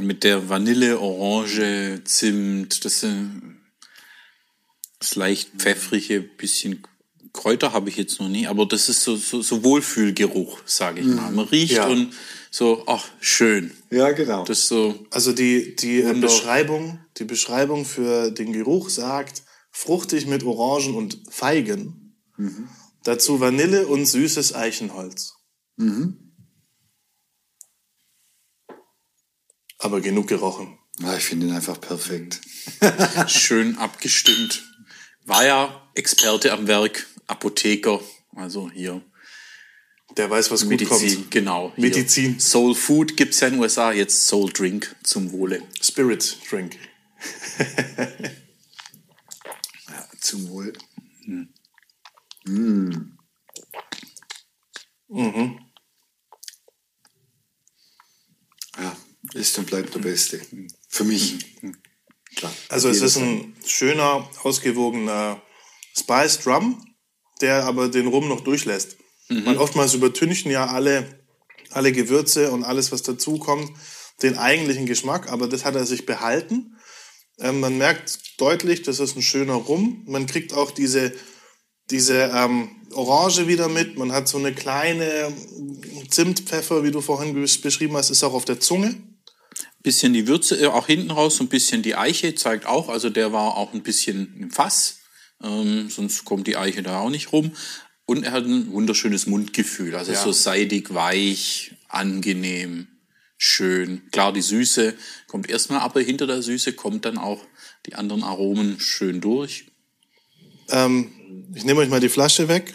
mit 0.00 0.22
der 0.24 0.48
Vanille, 0.48 1.00
Orange, 1.00 2.02
Zimt, 2.04 2.84
das, 2.84 3.02
äh, 3.02 3.14
das 5.00 5.14
leicht 5.16 5.50
pfeffrige, 5.58 6.20
bisschen 6.22 6.82
Kräuter 7.32 7.72
habe 7.72 7.88
ich 7.88 7.96
jetzt 7.96 8.18
noch 8.20 8.28
nie, 8.28 8.46
aber 8.46 8.66
das 8.66 8.88
ist 8.88 9.02
so, 9.04 9.14
so, 9.16 9.42
so 9.42 9.62
Wohlfühlgeruch, 9.62 10.60
sage 10.66 11.00
ich 11.02 11.06
mal. 11.06 11.30
Man 11.30 11.44
riecht 11.46 11.72
Ja. 11.74 11.86
und 11.86 12.12
so, 12.50 12.82
ach, 12.86 13.06
schön. 13.20 13.70
Ja, 13.90 14.10
genau. 14.12 14.44
Das 14.44 14.66
so, 14.66 15.06
Also 15.10 15.32
die, 15.32 15.76
die 15.76 16.00
äh, 16.00 16.06
Wunder- 16.08 16.26
Beschreibung, 16.28 16.98
die 17.18 17.24
Beschreibung 17.24 17.84
für 17.84 18.30
den 18.30 18.52
Geruch 18.52 18.88
sagt, 18.88 19.42
fruchtig 19.70 20.26
mit 20.26 20.42
Orangen 20.42 20.94
und 20.94 21.20
Feigen. 21.30 22.16
Dazu 23.04 23.40
Vanille 23.40 23.86
und 23.86 24.06
süßes 24.06 24.54
Eichenholz. 24.54 25.34
Aber 29.78 30.00
genug 30.00 30.26
gerochen. 30.28 30.78
Ja, 30.98 31.16
ich 31.16 31.24
finde 31.24 31.46
ihn 31.46 31.52
einfach 31.54 31.80
perfekt. 31.80 32.40
schön 33.28 33.78
abgestimmt. 33.78 34.64
War 35.24 35.46
ja 35.46 35.90
Experte 35.94 36.52
am 36.52 36.66
Werk, 36.66 37.06
Apotheker, 37.26 38.00
also 38.34 38.70
hier 38.70 39.02
Der 40.16 40.28
weiß, 40.30 40.50
was 40.50 40.62
gut 40.62 40.70
Medizin, 40.70 41.14
kommt. 41.14 41.30
genau. 41.30 41.72
Hier. 41.76 41.84
Medizin. 41.84 42.40
Soul 42.40 42.74
Food 42.74 43.16
gibt's 43.16 43.40
ja 43.40 43.48
in 43.48 43.54
den 43.54 43.60
USA, 43.62 43.92
jetzt 43.92 44.26
Soul 44.26 44.50
Drink 44.52 44.96
zum 45.04 45.30
Wohle. 45.32 45.62
Spirit 45.80 46.38
Drink. 46.50 46.76
Ja, 49.88 50.06
zum 50.20 50.48
Wohl. 50.50 50.72
Mm. 52.48 53.10
Ja, 58.78 58.96
ist 59.34 59.58
und 59.58 59.66
bleibt 59.66 59.94
der 59.94 60.00
Beste. 60.00 60.40
Für 60.88 61.04
mich. 61.04 61.38
Klar. 62.36 62.52
Also 62.68 62.88
es 62.88 63.02
ist 63.02 63.16
ein 63.16 63.56
schöner, 63.66 64.28
ausgewogener 64.42 65.42
Spiced 65.96 66.46
Rum, 66.46 66.94
der 67.40 67.64
aber 67.64 67.88
den 67.88 68.06
Rum 68.06 68.28
noch 68.28 68.40
durchlässt. 68.40 68.96
Man 69.28 69.58
oftmals 69.58 69.94
übertünchen 69.94 70.50
ja 70.50 70.66
alle, 70.66 71.22
alle 71.70 71.92
Gewürze 71.92 72.50
und 72.50 72.64
alles, 72.64 72.92
was 72.92 73.02
dazukommt, 73.02 73.70
den 74.22 74.38
eigentlichen 74.38 74.86
Geschmack, 74.86 75.30
aber 75.30 75.48
das 75.48 75.64
hat 75.64 75.74
er 75.74 75.84
sich 75.84 76.06
behalten. 76.06 76.76
Ähm, 77.38 77.60
man 77.60 77.76
merkt 77.78 78.40
deutlich, 78.40 78.82
das 78.82 79.00
ist 79.00 79.16
ein 79.16 79.22
schöner 79.22 79.54
Rum. 79.54 80.02
Man 80.06 80.26
kriegt 80.26 80.54
auch 80.54 80.70
diese, 80.70 81.12
diese 81.90 82.30
ähm, 82.34 82.70
Orange 82.92 83.46
wieder 83.48 83.68
mit. 83.68 83.96
Man 83.98 84.12
hat 84.12 84.28
so 84.28 84.38
eine 84.38 84.52
kleine 84.54 85.32
Zimtpfeffer, 86.08 86.84
wie 86.84 86.90
du 86.90 87.00
vorhin 87.00 87.36
besch- 87.36 87.62
beschrieben 87.62 87.96
hast, 87.96 88.10
ist 88.10 88.22
auch 88.24 88.34
auf 88.34 88.44
der 88.44 88.60
Zunge. 88.60 88.94
Bisschen 89.82 90.12
die 90.12 90.26
Würze, 90.26 90.60
äh, 90.60 90.66
auch 90.66 90.86
hinten 90.86 91.10
raus, 91.10 91.36
so 91.36 91.44
ein 91.44 91.48
bisschen 91.48 91.82
die 91.82 91.94
Eiche 91.94 92.34
zeigt 92.34 92.66
auch, 92.66 92.88
also 92.88 93.10
der 93.10 93.32
war 93.32 93.56
auch 93.56 93.72
ein 93.74 93.82
bisschen 93.82 94.34
im 94.38 94.50
Fass, 94.50 94.98
ähm, 95.42 95.88
sonst 95.88 96.24
kommt 96.24 96.46
die 96.46 96.56
Eiche 96.56 96.82
da 96.82 97.00
auch 97.00 97.10
nicht 97.10 97.32
rum. 97.32 97.52
Und 98.06 98.24
er 98.24 98.32
hat 98.32 98.44
ein 98.44 98.72
wunderschönes 98.72 99.26
Mundgefühl, 99.26 99.94
also 99.94 100.12
Ja. 100.12 100.22
so 100.22 100.32
seidig, 100.32 100.94
weich, 100.94 101.74
angenehm, 101.88 102.88
schön. 103.36 104.02
Klar, 104.10 104.32
die 104.32 104.40
Süße 104.42 104.94
kommt 105.26 105.48
erstmal, 105.48 105.80
aber 105.80 106.00
hinter 106.00 106.26
der 106.26 106.42
Süße 106.42 106.72
kommt 106.72 107.04
dann 107.04 107.18
auch 107.18 107.40
die 107.86 107.94
anderen 107.94 108.24
Aromen 108.24 108.80
schön 108.80 109.20
durch. 109.20 109.66
Ähm, 110.70 111.10
ich 111.54 111.64
nehme 111.64 111.80
euch 111.80 111.88
mal 111.88 112.00
die 112.00 112.08
Flasche 112.08 112.48
weg. 112.48 112.72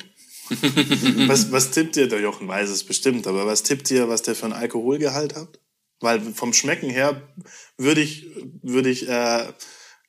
was, 1.28 1.52
was 1.52 1.72
tippt 1.72 1.96
ihr? 1.98 2.08
Der 2.08 2.20
Jochen 2.20 2.48
weiß 2.48 2.70
es 2.70 2.84
bestimmt, 2.84 3.28
aber 3.28 3.46
was 3.46 3.64
tippt 3.64 3.90
ihr, 3.92 4.10
was 4.10 4.22
der 4.22 4.36
für 4.36 4.46
einen 4.46 4.54
Alkoholgehalt 4.54 5.36
hat? 5.36 5.60
Weil 6.00 6.20
vom 6.22 6.54
Schmecken 6.54 6.90
her 6.90 7.22
würde 7.78 8.02
ich, 8.02 8.28
würde 8.62 8.90
ich 8.90 9.08
äh, 9.08 9.46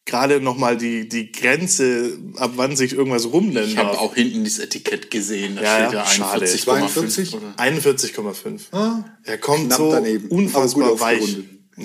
gerade 0.06 0.40
noch 0.40 0.56
mal 0.56 0.76
die, 0.76 1.08
die 1.08 1.30
Grenze, 1.30 2.18
ab 2.36 2.52
wann 2.56 2.76
sich 2.76 2.92
irgendwas 2.94 3.26
rumnennen 3.26 3.70
Ich 3.70 3.76
habe 3.78 3.98
auch 4.00 4.14
hinten 4.14 4.44
das 4.44 4.58
Etikett 4.58 5.10
gesehen, 5.10 5.56
da 5.56 5.62
Ja, 5.62 5.76
steht 5.76 5.92
ja 5.92 5.98
ja, 6.00 6.06
schade. 6.06 6.46
41,5. 6.46 6.62
42? 6.64 7.34
oder- 7.34 7.54
41,5. 7.56 9.04
er 9.22 9.38
kommt 9.38 9.72
so 9.72 9.92
daneben, 9.92 10.28
unfassbar 10.28 10.98
weich. 11.00 11.38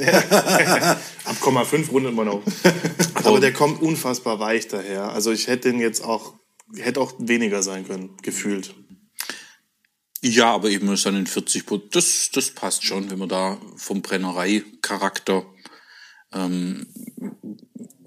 Ab 1.26 1.38
0,5 1.42 1.90
rundet 1.90 2.14
man 2.14 2.28
auf. 2.28 2.44
Aber 3.24 3.40
der 3.40 3.54
kommt 3.54 3.82
unfassbar 3.82 4.40
weich 4.40 4.68
daher. 4.68 5.12
Also 5.12 5.32
ich 5.32 5.48
hätte 5.48 5.72
den 5.72 5.80
jetzt 5.80 6.04
auch, 6.04 6.34
hätte 6.76 7.02
auch 7.02 7.14
weniger 7.18 7.64
sein 7.64 7.88
können, 7.88 8.16
gefühlt. 8.22 8.76
Ja, 10.22 10.54
aber 10.54 10.70
eben 10.70 10.92
ist 10.92 11.06
dann 11.06 11.16
in 11.16 11.28
40 11.28 11.66
Prozent. 11.66 11.96
Das, 11.96 12.30
das 12.34 12.52
passt 12.52 12.84
schon, 12.84 13.10
wenn 13.10 13.20
man 13.20 13.30
da 13.30 13.58
vom 13.78 14.02
Brennerei-Charakter 14.02 15.46
ähm, 16.34 16.88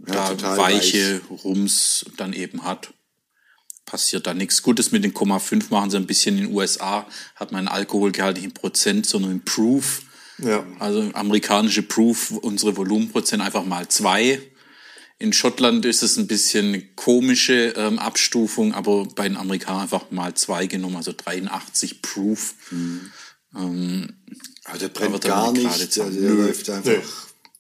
Ja, 0.07 0.35
da 0.35 0.57
weiche 0.59 1.23
Rums 1.43 2.05
dann 2.19 2.35
eben 2.35 2.65
hat. 2.65 2.93
Passiert 3.87 4.27
da 4.27 4.35
nichts. 4.35 4.63
Gutes 4.63 4.93
mit 4.93 5.05
den 5.05 5.15
0,5 5.15 5.65
machen 5.71 5.91
sie 5.91 5.97
ein 5.97 6.07
bisschen 6.07 6.37
in 6.37 6.45
den 6.45 6.55
USA, 6.55 7.07
hat 7.35 7.51
man 7.51 7.61
einen 7.61 7.69
Alkoholgehalt 7.69 8.37
nicht 8.37 8.45
in 8.45 8.55
Prozent, 8.55 9.07
sondern 9.07 9.33
in 9.33 9.45
Proof. 9.45 10.03
Ja. 10.39 10.65
Also 10.79 11.11
amerikanische 11.15 11.83
Proof, 11.83 12.31
unsere 12.33 12.77
Volumenprozent 12.77 13.43
einfach 13.43 13.65
mal 13.65 13.89
zwei. 13.89 14.41
In 15.19 15.33
Schottland 15.33 15.85
ist 15.85 16.03
es 16.03 16.17
ein 16.17 16.27
bisschen 16.27 16.97
komische 16.97 17.75
ähm, 17.77 17.99
Abstufung, 18.01 18.75
aber 18.75 19.05
bei 19.15 19.29
den 19.29 19.37
Amerikanern 19.37 19.83
einfach 19.83 20.11
mal 20.11 20.35
zwei 20.35 20.67
genommen, 20.67 20.97
also 20.97 21.13
83 21.17 22.03
Proof. 22.03 22.55
Ähm, 23.55 24.15
Also 24.65 24.81
der 24.81 24.89
brennt 24.89 25.21
gar 25.21 25.53
nicht. 25.53 25.63
gerade 25.65 25.89
Zahl. 25.89 26.11
der 26.11 26.31
läuft 26.31 26.69
einfach, 26.71 26.91
Nee. 26.91 27.01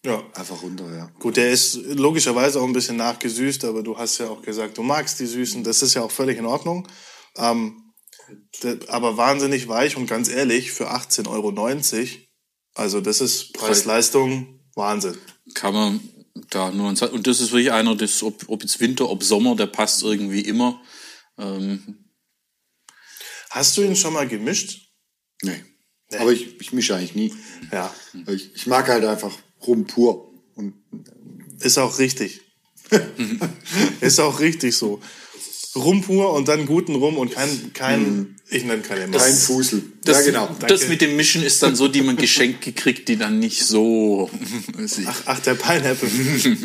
Ja. 0.05 0.21
einfach 0.35 0.61
runter, 0.63 0.93
ja. 0.97 1.11
Gut, 1.21 1.37
der 1.37 1.53
ist 1.53 1.75
logischerweise 1.75 2.61
auch 2.61 2.67
ein 2.67 2.73
bisschen 2.73 2.97
nachgesüßt, 2.97 3.65
aber 3.65 3.85
du 3.85 3.97
hast 3.97 4.19
ja 4.19 4.29
auch 4.29 4.43
gesagt, 4.43 4.77
du 4.79 4.83
magst 4.83 5.21
die 5.21 5.27
Süßen. 5.27 5.63
Das 5.63 5.83
ist 5.83 5.95
ja 5.95 6.03
auch 6.03 6.11
völlig 6.11 6.39
in 6.39 6.47
Ordnung. 6.47 6.89
Ähm, 7.37 7.93
der, 8.65 8.79
aber 8.89 9.17
wahnsinnig 9.17 9.69
weich 9.69 9.97
und 9.97 10.07
ganz 10.09 10.29
ehrlich, 10.29 10.73
für 10.73 10.91
18,90 10.91 11.29
Euro, 11.31 11.53
also 12.75 13.01
das 13.01 13.21
ist 13.21 13.53
Preis-Leistung 13.55 14.61
Wahnsinn. 14.75 15.17
kann 15.55 15.75
man 15.75 16.01
da 16.51 16.71
nur 16.71 16.95
sagen. 16.97 17.15
Und 17.15 17.27
das 17.27 17.41
ist 17.41 17.53
wirklich 17.53 17.73
einer, 17.73 17.95
das, 17.95 18.23
ob, 18.23 18.49
ob 18.49 18.63
jetzt 18.63 18.81
Winter, 18.81 19.09
ob 19.09 19.23
Sommer, 19.23 19.57
der 19.57 19.67
passt 19.67 20.03
irgendwie 20.03 20.41
immer. 20.41 20.81
Ähm, 21.39 21.99
Hast 23.51 23.77
du 23.77 23.83
ihn 23.83 23.97
schon 23.97 24.15
mal 24.15 24.27
gemischt? 24.27 24.93
Nee. 25.43 25.63
Aber 26.19 26.33
ich, 26.33 26.61
ich 26.61 26.73
mische 26.73 26.95
eigentlich 26.95 27.15
nie. 27.15 27.35
Ja. 27.71 27.95
Ich, 28.29 28.55
ich 28.55 28.67
mag 28.67 28.89
halt 28.89 29.05
einfach 29.05 29.33
rum 29.67 29.87
pur. 29.87 30.33
Und 30.55 30.75
Ist 31.61 31.79
auch 31.79 31.99
richtig. 31.99 32.41
ist 34.01 34.21
auch 34.21 34.41
richtig 34.41 34.77
so. 34.77 35.01
Rum 35.75 36.03
pur 36.03 36.33
und 36.33 36.49
dann 36.49 36.67
guten 36.67 36.95
Rum 36.95 37.17
und 37.17 37.33
kein, 37.33 37.73
kein 37.73 38.37
ich 38.53 38.65
nenne 38.65 38.83
keine 38.83 39.01
kein 39.03 39.11
Maß. 39.11 39.47
Fusel. 39.47 39.83
das, 40.05 40.19
ja, 40.19 40.25
genau. 40.25 40.57
das 40.61 40.81
Danke. 40.81 40.89
mit 40.89 41.01
dem 41.01 41.17
Mischen 41.17 41.43
ist 41.43 41.63
dann 41.63 41.75
so, 41.75 41.89
die 41.89 42.03
man 42.03 42.17
geschenkt 42.17 42.63
gekriegt, 42.63 43.09
die 43.09 43.17
dann 43.17 43.39
nicht 43.39 43.65
so. 43.65 44.31
Ach, 45.07 45.23
ach, 45.27 45.41
der 45.41 45.55
Pineapple. 45.55 46.09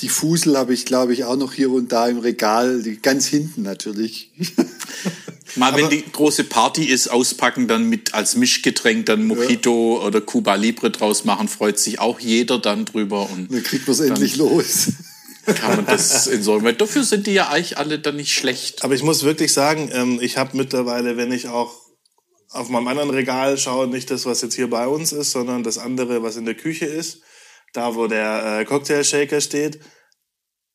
Die 0.00 0.08
Fusel 0.08 0.56
habe 0.56 0.74
ich, 0.74 0.84
glaube 0.84 1.12
ich, 1.12 1.24
auch 1.24 1.36
noch 1.36 1.52
hier 1.52 1.70
und 1.70 1.92
da 1.92 2.08
im 2.08 2.18
Regal, 2.18 2.82
die 2.82 2.96
ganz 2.96 3.26
hinten 3.26 3.62
natürlich. 3.62 4.30
Mal, 5.56 5.74
wenn 5.74 5.88
die 5.88 6.04
große 6.10 6.44
Party 6.44 6.84
ist, 6.84 7.08
auspacken, 7.08 7.66
dann 7.66 7.88
mit 7.88 8.12
als 8.12 8.36
Mischgetränk 8.36 9.06
dann 9.06 9.24
Mojito 9.26 10.04
oder 10.04 10.20
Cuba 10.20 10.54
Libre 10.56 10.90
draus 10.90 11.24
machen, 11.24 11.48
freut 11.48 11.78
sich 11.78 11.98
auch 11.98 12.20
jeder 12.20 12.58
dann 12.58 12.84
drüber 12.84 13.30
und 13.30 13.50
Dann 13.50 13.62
kriegt 13.62 13.86
man 13.86 13.94
es 13.94 14.00
endlich 14.00 14.36
los. 14.36 14.88
Kann 15.46 15.76
man 15.76 15.86
das. 15.86 16.28
Weil 16.28 16.74
dafür 16.74 17.04
sind 17.04 17.26
die 17.26 17.34
ja 17.34 17.48
eigentlich 17.48 17.78
alle 17.78 17.98
dann 17.98 18.16
nicht 18.16 18.34
schlecht. 18.34 18.84
Aber 18.84 18.94
ich 18.94 19.02
muss 19.02 19.24
wirklich 19.24 19.52
sagen, 19.52 19.90
ähm, 19.92 20.18
ich 20.20 20.36
habe 20.36 20.56
mittlerweile, 20.56 21.16
wenn 21.16 21.32
ich 21.32 21.48
auch 21.48 21.74
auf 22.50 22.68
meinem 22.68 22.88
anderen 22.88 23.10
Regal 23.10 23.58
schaue, 23.58 23.86
nicht 23.86 24.10
das, 24.10 24.26
was 24.26 24.42
jetzt 24.42 24.54
hier 24.54 24.70
bei 24.70 24.86
uns 24.86 25.12
ist, 25.12 25.32
sondern 25.32 25.62
das 25.62 25.78
andere, 25.78 26.22
was 26.22 26.36
in 26.36 26.44
der 26.44 26.54
Küche 26.54 26.86
ist, 26.86 27.22
da 27.72 27.94
wo 27.94 28.06
der 28.06 28.60
äh, 28.60 28.64
Cocktail-Shaker 28.64 29.40
steht, 29.40 29.80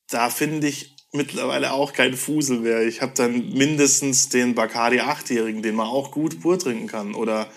da 0.10 0.30
finde 0.30 0.68
ich 0.68 0.96
mittlerweile 1.14 1.74
auch 1.74 1.94
kein 1.94 2.16
Fusel 2.16 2.60
mehr. 2.60 2.86
Ich 2.86 3.02
habe 3.02 3.14
dann 3.16 3.50
mindestens 3.50 4.30
den 4.30 4.56
Bacardi 4.56 5.02
8-Jährigen, 5.02 5.62
den 5.62 5.76
man 5.76 5.88
auch 5.88 6.12
gut 6.12 6.42
pur 6.42 6.58
trinken 6.58 6.88
kann. 6.88 7.16
Oder, 7.16 7.50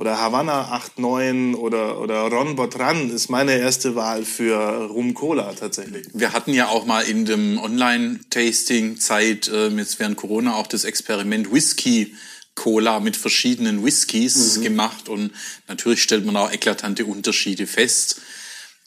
oder 0.00 0.18
Havanna 0.18 0.80
8-9 0.96 1.56
oder, 1.56 2.00
oder 2.00 2.22
Ron 2.22 2.56
Botran 2.56 3.10
ist 3.10 3.28
meine 3.28 3.58
erste 3.58 3.94
Wahl 3.96 4.24
für 4.24 4.86
Rum 4.86 5.12
Cola 5.12 5.52
tatsächlich. 5.52 6.06
Wir 6.14 6.32
hatten 6.32 6.54
ja 6.54 6.68
auch 6.68 6.86
mal 6.86 7.02
in 7.02 7.26
dem 7.26 7.58
Online-Tasting-Zeit, 7.58 9.50
ähm, 9.52 9.78
jetzt 9.78 9.98
während 9.98 10.16
Corona, 10.16 10.54
auch 10.54 10.66
das 10.66 10.84
Experiment 10.84 11.52
Whisky. 11.52 12.14
Cola 12.56 13.00
mit 13.00 13.16
verschiedenen 13.16 13.84
Whiskys 13.84 14.60
gemacht 14.60 15.08
und 15.08 15.32
natürlich 15.68 16.02
stellt 16.02 16.26
man 16.26 16.36
auch 16.36 16.50
eklatante 16.50 17.06
Unterschiede 17.06 17.66
fest. 17.66 18.20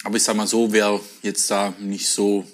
Aber 0.03 0.17
ich 0.17 0.23
sag 0.23 0.35
mal 0.35 0.47
so, 0.47 0.73
wer 0.73 0.99
jetzt 1.21 1.49
da 1.49 1.73
nicht 1.79 2.07
so 2.07 2.45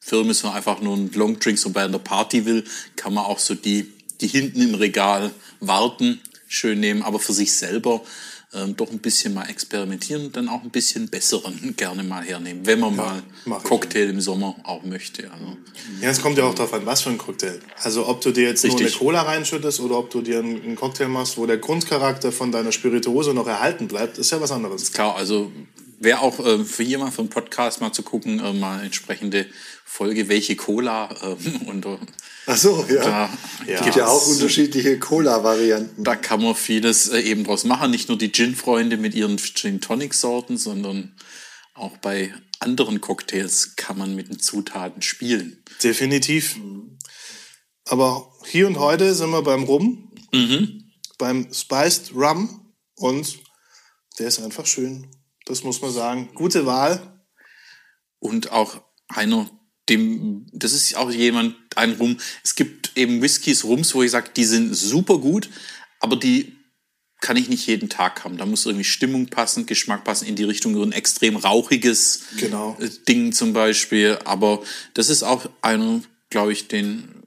firm 0.00 0.30
ist, 0.30 0.38
sondern 0.38 0.58
einfach 0.58 0.80
nur 0.80 0.94
einen 0.94 1.12
Longdrink 1.12 1.58
so 1.58 1.70
bei 1.70 1.84
einer 1.84 1.98
Party 1.98 2.46
will, 2.46 2.64
kann 2.96 3.12
man 3.12 3.24
auch 3.24 3.38
so 3.38 3.54
die, 3.54 3.92
die 4.20 4.28
hinten 4.28 4.62
im 4.62 4.74
Regal 4.74 5.30
warten, 5.60 6.20
schön 6.52 6.80
nehmen, 6.80 7.02
aber 7.02 7.18
für 7.18 7.32
sich 7.32 7.52
selber 7.52 8.02
ähm, 8.54 8.76
doch 8.76 8.90
ein 8.90 8.98
bisschen 8.98 9.32
mal 9.32 9.48
experimentieren 9.48 10.26
und 10.26 10.36
dann 10.36 10.48
auch 10.48 10.62
ein 10.62 10.70
bisschen 10.70 11.08
besseren 11.08 11.74
gerne 11.76 12.02
mal 12.02 12.22
hernehmen, 12.22 12.66
wenn 12.66 12.80
man 12.80 12.96
mal 12.96 13.22
mach 13.46 13.58
ich. 13.58 13.64
Cocktail 13.64 14.10
im 14.10 14.20
Sommer 14.20 14.56
auch 14.64 14.84
möchte. 14.84 15.30
Also. 15.30 15.56
Ja, 16.00 16.10
es 16.10 16.20
kommt 16.20 16.36
ja 16.36 16.44
auch 16.44 16.54
darauf 16.54 16.74
an, 16.74 16.84
was 16.84 17.02
für 17.02 17.10
ein 17.10 17.18
Cocktail. 17.18 17.58
Also 17.82 18.06
ob 18.06 18.20
du 18.20 18.30
dir 18.30 18.44
jetzt 18.44 18.64
nur 18.64 18.74
Richtig. 18.74 18.94
eine 18.94 18.98
Cola 18.98 19.22
reinschüttest 19.22 19.80
oder 19.80 19.98
ob 19.98 20.10
du 20.10 20.20
dir 20.20 20.40
einen 20.40 20.76
Cocktail 20.76 21.08
machst, 21.08 21.38
wo 21.38 21.46
der 21.46 21.56
Grundcharakter 21.56 22.30
von 22.30 22.52
deiner 22.52 22.72
Spirituose 22.72 23.32
noch 23.32 23.46
erhalten 23.46 23.88
bleibt, 23.88 24.18
ist 24.18 24.30
ja 24.30 24.40
was 24.40 24.52
anderes. 24.52 24.92
Klar, 24.92 25.16
also 25.16 25.50
wäre 26.02 26.20
auch 26.20 26.44
äh, 26.44 26.64
für 26.64 26.82
hier 26.82 26.98
mal 26.98 27.10
für 27.10 27.20
einen 27.20 27.30
Podcast 27.30 27.80
mal 27.80 27.92
zu 27.92 28.02
gucken, 28.02 28.40
äh, 28.40 28.52
mal 28.52 28.82
entsprechende 28.84 29.46
Folge, 29.84 30.28
welche 30.28 30.56
Cola 30.56 31.14
ähm, 31.22 31.62
und 31.66 31.86
äh, 31.86 31.98
Ach 32.46 32.56
so, 32.56 32.84
ja. 32.88 33.04
da, 33.04 33.38
Es 33.66 33.82
gibt 33.82 33.96
ja 33.96 34.06
auch 34.08 34.26
unterschiedliche 34.26 34.98
Cola-Varianten. 34.98 36.02
da 36.02 36.16
kann 36.16 36.42
man 36.42 36.56
vieles 36.56 37.08
äh, 37.08 37.20
eben 37.20 37.44
draus 37.44 37.64
machen. 37.64 37.90
Nicht 37.90 38.08
nur 38.08 38.18
die 38.18 38.32
Gin-Freunde 38.32 38.96
mit 38.96 39.14
ihren 39.14 39.36
Gin-Tonic-Sorten, 39.36 40.56
sondern 40.56 41.14
auch 41.74 41.96
bei 41.98 42.34
anderen 42.58 43.00
Cocktails 43.00 43.76
kann 43.76 43.98
man 43.98 44.14
mit 44.14 44.28
den 44.28 44.40
Zutaten 44.40 45.02
spielen. 45.02 45.62
Definitiv. 45.82 46.56
Aber 47.86 48.32
hier 48.46 48.66
und 48.66 48.78
heute 48.78 49.14
sind 49.14 49.30
wir 49.30 49.42
beim 49.42 49.64
Rum, 49.64 50.12
beim 51.18 51.52
Spiced 51.52 52.14
Rum 52.14 52.72
und 52.96 53.38
der 54.18 54.28
ist 54.28 54.40
einfach 54.40 54.66
schön. 54.66 55.08
Das 55.46 55.64
muss 55.64 55.80
man 55.82 55.90
sagen. 55.92 56.28
Gute 56.34 56.66
Wahl. 56.66 57.20
und 58.18 58.52
auch 58.52 58.80
einer, 59.08 59.50
dem, 59.88 60.46
das 60.52 60.72
ist 60.72 60.96
auch 60.96 61.10
jemand, 61.10 61.56
ein 61.74 61.92
Rum. 61.94 62.18
Es 62.44 62.54
gibt 62.54 62.92
eben 62.96 63.20
Whiskys, 63.20 63.64
Rums, 63.64 63.94
wo 63.94 64.02
ich 64.02 64.12
sage, 64.12 64.30
die 64.36 64.44
sind 64.44 64.74
super 64.74 65.18
gut, 65.18 65.50
aber 65.98 66.14
die 66.16 66.56
kann 67.20 67.36
ich 67.36 67.48
nicht 67.48 67.66
jeden 67.66 67.88
Tag 67.88 68.24
haben. 68.24 68.36
Da 68.36 68.46
muss 68.46 68.64
irgendwie 68.66 68.84
Stimmung 68.84 69.26
passen, 69.26 69.66
Geschmack 69.66 70.04
passen 70.04 70.26
in 70.26 70.36
die 70.36 70.44
Richtung 70.44 70.74
so 70.74 70.82
ein 70.82 70.92
extrem 70.92 71.36
rauchiges 71.36 72.22
Genau. 72.36 72.76
äh, 72.80 72.88
Ding 73.08 73.32
zum 73.32 73.52
Beispiel. 73.52 74.18
Aber 74.24 74.62
das 74.94 75.08
ist 75.08 75.22
auch 75.24 75.48
einer, 75.62 76.00
glaube 76.30 76.52
ich, 76.52 76.68
den, 76.68 77.22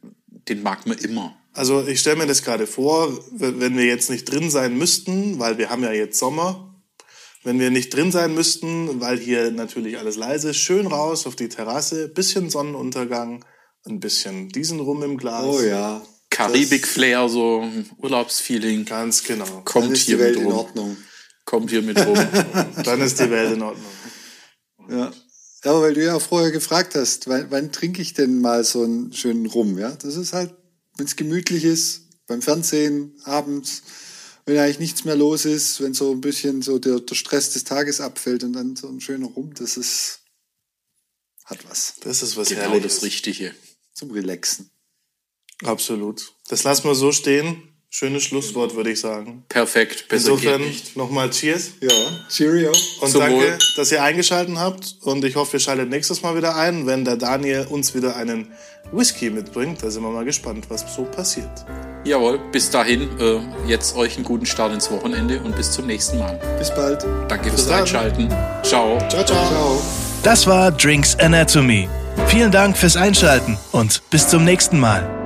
den 0.48 0.64
mag 0.64 0.86
man 0.86 0.98
immer. 0.98 1.36
Also 1.54 1.86
ich 1.88 2.00
stelle 2.02 2.18
mir 2.18 2.28
das 2.28 2.42
gerade 2.44 2.68
vor, 2.68 3.18
wenn 3.32 3.78
wir 3.78 3.86
jetzt 3.86 4.10
nicht 4.10 4.26
drin 4.26 4.50
sein 4.50 4.78
müssten, 4.78 5.40
weil 5.40 5.58
wir 5.58 5.70
haben 5.70 5.84
ja 5.84 5.92
jetzt 5.94 6.20
Sommer, 6.20 6.65
wenn 7.46 7.60
wir 7.60 7.70
nicht 7.70 7.94
drin 7.94 8.12
sein 8.12 8.34
müssten, 8.34 9.00
weil 9.00 9.20
hier 9.20 9.52
natürlich 9.52 10.00
alles 10.00 10.18
leise 10.18 10.50
ist, 10.50 10.58
schön 10.58 10.88
raus 10.88 11.28
auf 11.28 11.36
die 11.36 11.48
Terrasse, 11.48 12.10
bisschen 12.10 12.50
Sonnenuntergang, 12.50 13.46
ein 13.86 14.00
bisschen 14.00 14.50
diesen 14.50 14.80
Rum 14.80 15.04
im 15.04 15.18
Glas. 15.18 15.46
Oh 15.46 15.62
ja. 15.62 16.02
Karibik-Flair, 16.32 17.30
so 17.30 17.64
Urlaubsfeeling. 18.00 18.84
Ganz 18.84 19.24
genau. 19.24 19.62
Kommt 19.64 19.96
hier 19.96 20.18
mit 20.18 20.36
in 20.36 20.44
rum. 20.44 20.54
Ordnung. 20.54 20.98
Kommt 21.46 21.70
hier 21.70 21.84
mit 21.84 22.04
rum. 22.04 22.18
Dann 22.84 23.00
ist 23.02 23.20
die 23.20 23.30
Welt 23.30 23.54
in 23.54 23.62
Ordnung. 23.62 23.92
Ja. 24.90 25.14
Ja, 25.64 25.72
aber 25.72 25.84
weil 25.84 25.94
du 25.94 26.04
ja 26.04 26.16
auch 26.16 26.22
vorher 26.22 26.52
gefragt 26.52 26.96
hast, 26.96 27.28
wann, 27.28 27.48
wann 27.52 27.72
trinke 27.72 28.02
ich 28.02 28.14
denn 28.14 28.42
mal 28.42 28.64
so 28.64 28.84
einen 28.84 29.14
schönen 29.14 29.46
Rum, 29.46 29.78
ja? 29.78 29.92
Das 29.92 30.16
ist 30.16 30.34
halt, 30.34 30.54
wenn 30.98 31.06
es 31.06 31.16
gemütlich 31.16 31.64
ist, 31.64 32.02
beim 32.28 32.42
Fernsehen, 32.42 33.16
abends, 33.24 33.84
wenn 34.46 34.58
eigentlich 34.58 34.80
nichts 34.80 35.06
mehr 35.06 35.16
los 35.16 35.46
ist, 35.46 35.82
wenn 35.82 35.94
so 35.94 36.12
ein 36.12 36.22
bisschen 36.22 36.62
so 36.62 36.78
der, 36.80 37.00
der 37.00 37.16
Stress 37.16 37.52
des 37.52 37.64
Tages 37.64 38.00
abfällt 38.02 38.44
und 38.44 38.54
dann 38.54 38.76
so 38.76 38.88
ein 38.88 39.02
schöner 39.02 39.28
Rum, 39.28 39.54
das 39.56 39.78
ist, 39.78 40.22
hat 41.46 41.68
was 41.70 41.96
Das 42.02 42.22
ist 42.22 42.38
was 42.38 42.50
genau 42.50 42.62
Herrliches. 42.62 42.96
das 42.96 43.04
Richtige. 43.04 43.56
zum 43.94 44.12
Relaxen. 44.12 44.70
Absolut. 45.64 46.34
Das 46.50 46.64
lassen 46.64 46.84
wir 46.84 46.96
so 46.96 47.12
stehen. 47.12 47.75
Schönes 47.98 48.24
Schlusswort, 48.24 48.76
würde 48.76 48.92
ich 48.92 49.00
sagen. 49.00 49.46
Perfekt. 49.48 50.10
Besser 50.10 50.32
Insofern 50.32 50.64
nochmal 50.96 51.30
Cheers. 51.30 51.76
Ja, 51.80 51.90
Cheerio. 52.30 52.74
Und 53.00 53.10
Zum 53.10 53.22
danke, 53.22 53.38
Wohl. 53.38 53.58
dass 53.78 53.90
ihr 53.90 54.04
eingeschaltet 54.04 54.58
habt. 54.58 54.98
Und 55.04 55.24
ich 55.24 55.38
hoffe, 55.38 55.56
ihr 55.56 55.60
schaltet 55.62 55.90
nächstes 55.90 56.22
Mal 56.22 56.36
wieder 56.36 56.58
ein, 56.58 56.88
wenn 56.88 57.06
der 57.06 57.16
Daniel 57.16 57.66
uns 57.70 57.96
wieder 57.96 58.18
einen 58.18 58.52
Whisky 58.92 59.30
mitbringt. 59.30 59.82
Da 59.82 59.90
sind 59.90 60.04
wir 60.04 60.12
mal 60.12 60.26
gespannt, 60.26 60.66
was 60.68 60.94
so 60.94 61.06
passiert. 61.06 61.48
Jawohl, 62.04 62.38
bis 62.52 62.70
dahin, 62.70 63.18
äh, 63.18 63.40
jetzt 63.66 63.96
euch 63.96 64.18
einen 64.18 64.26
guten 64.26 64.46
Start 64.46 64.74
ins 64.74 64.92
Wochenende 64.92 65.40
und 65.40 65.56
bis 65.56 65.72
zum 65.72 65.88
nächsten 65.88 66.20
Mal. 66.20 66.38
Bis 66.60 66.76
bald. 66.76 67.02
Danke 67.30 67.50
fürs 67.50 67.66
dann. 67.66 67.80
Einschalten. 67.80 68.28
Ciao. 68.62 68.98
Ciao, 69.08 69.24
ciao. 69.24 69.48
Ciao. 69.48 69.82
Das 70.22 70.46
war 70.46 70.70
Drinks 70.74 71.16
Anatomy. 71.20 71.88
Vielen 72.28 72.52
Dank 72.52 72.76
fürs 72.76 72.98
Einschalten 72.98 73.58
und 73.72 74.02
bis 74.10 74.28
zum 74.28 74.44
nächsten 74.44 74.82
Mal. 74.82 75.25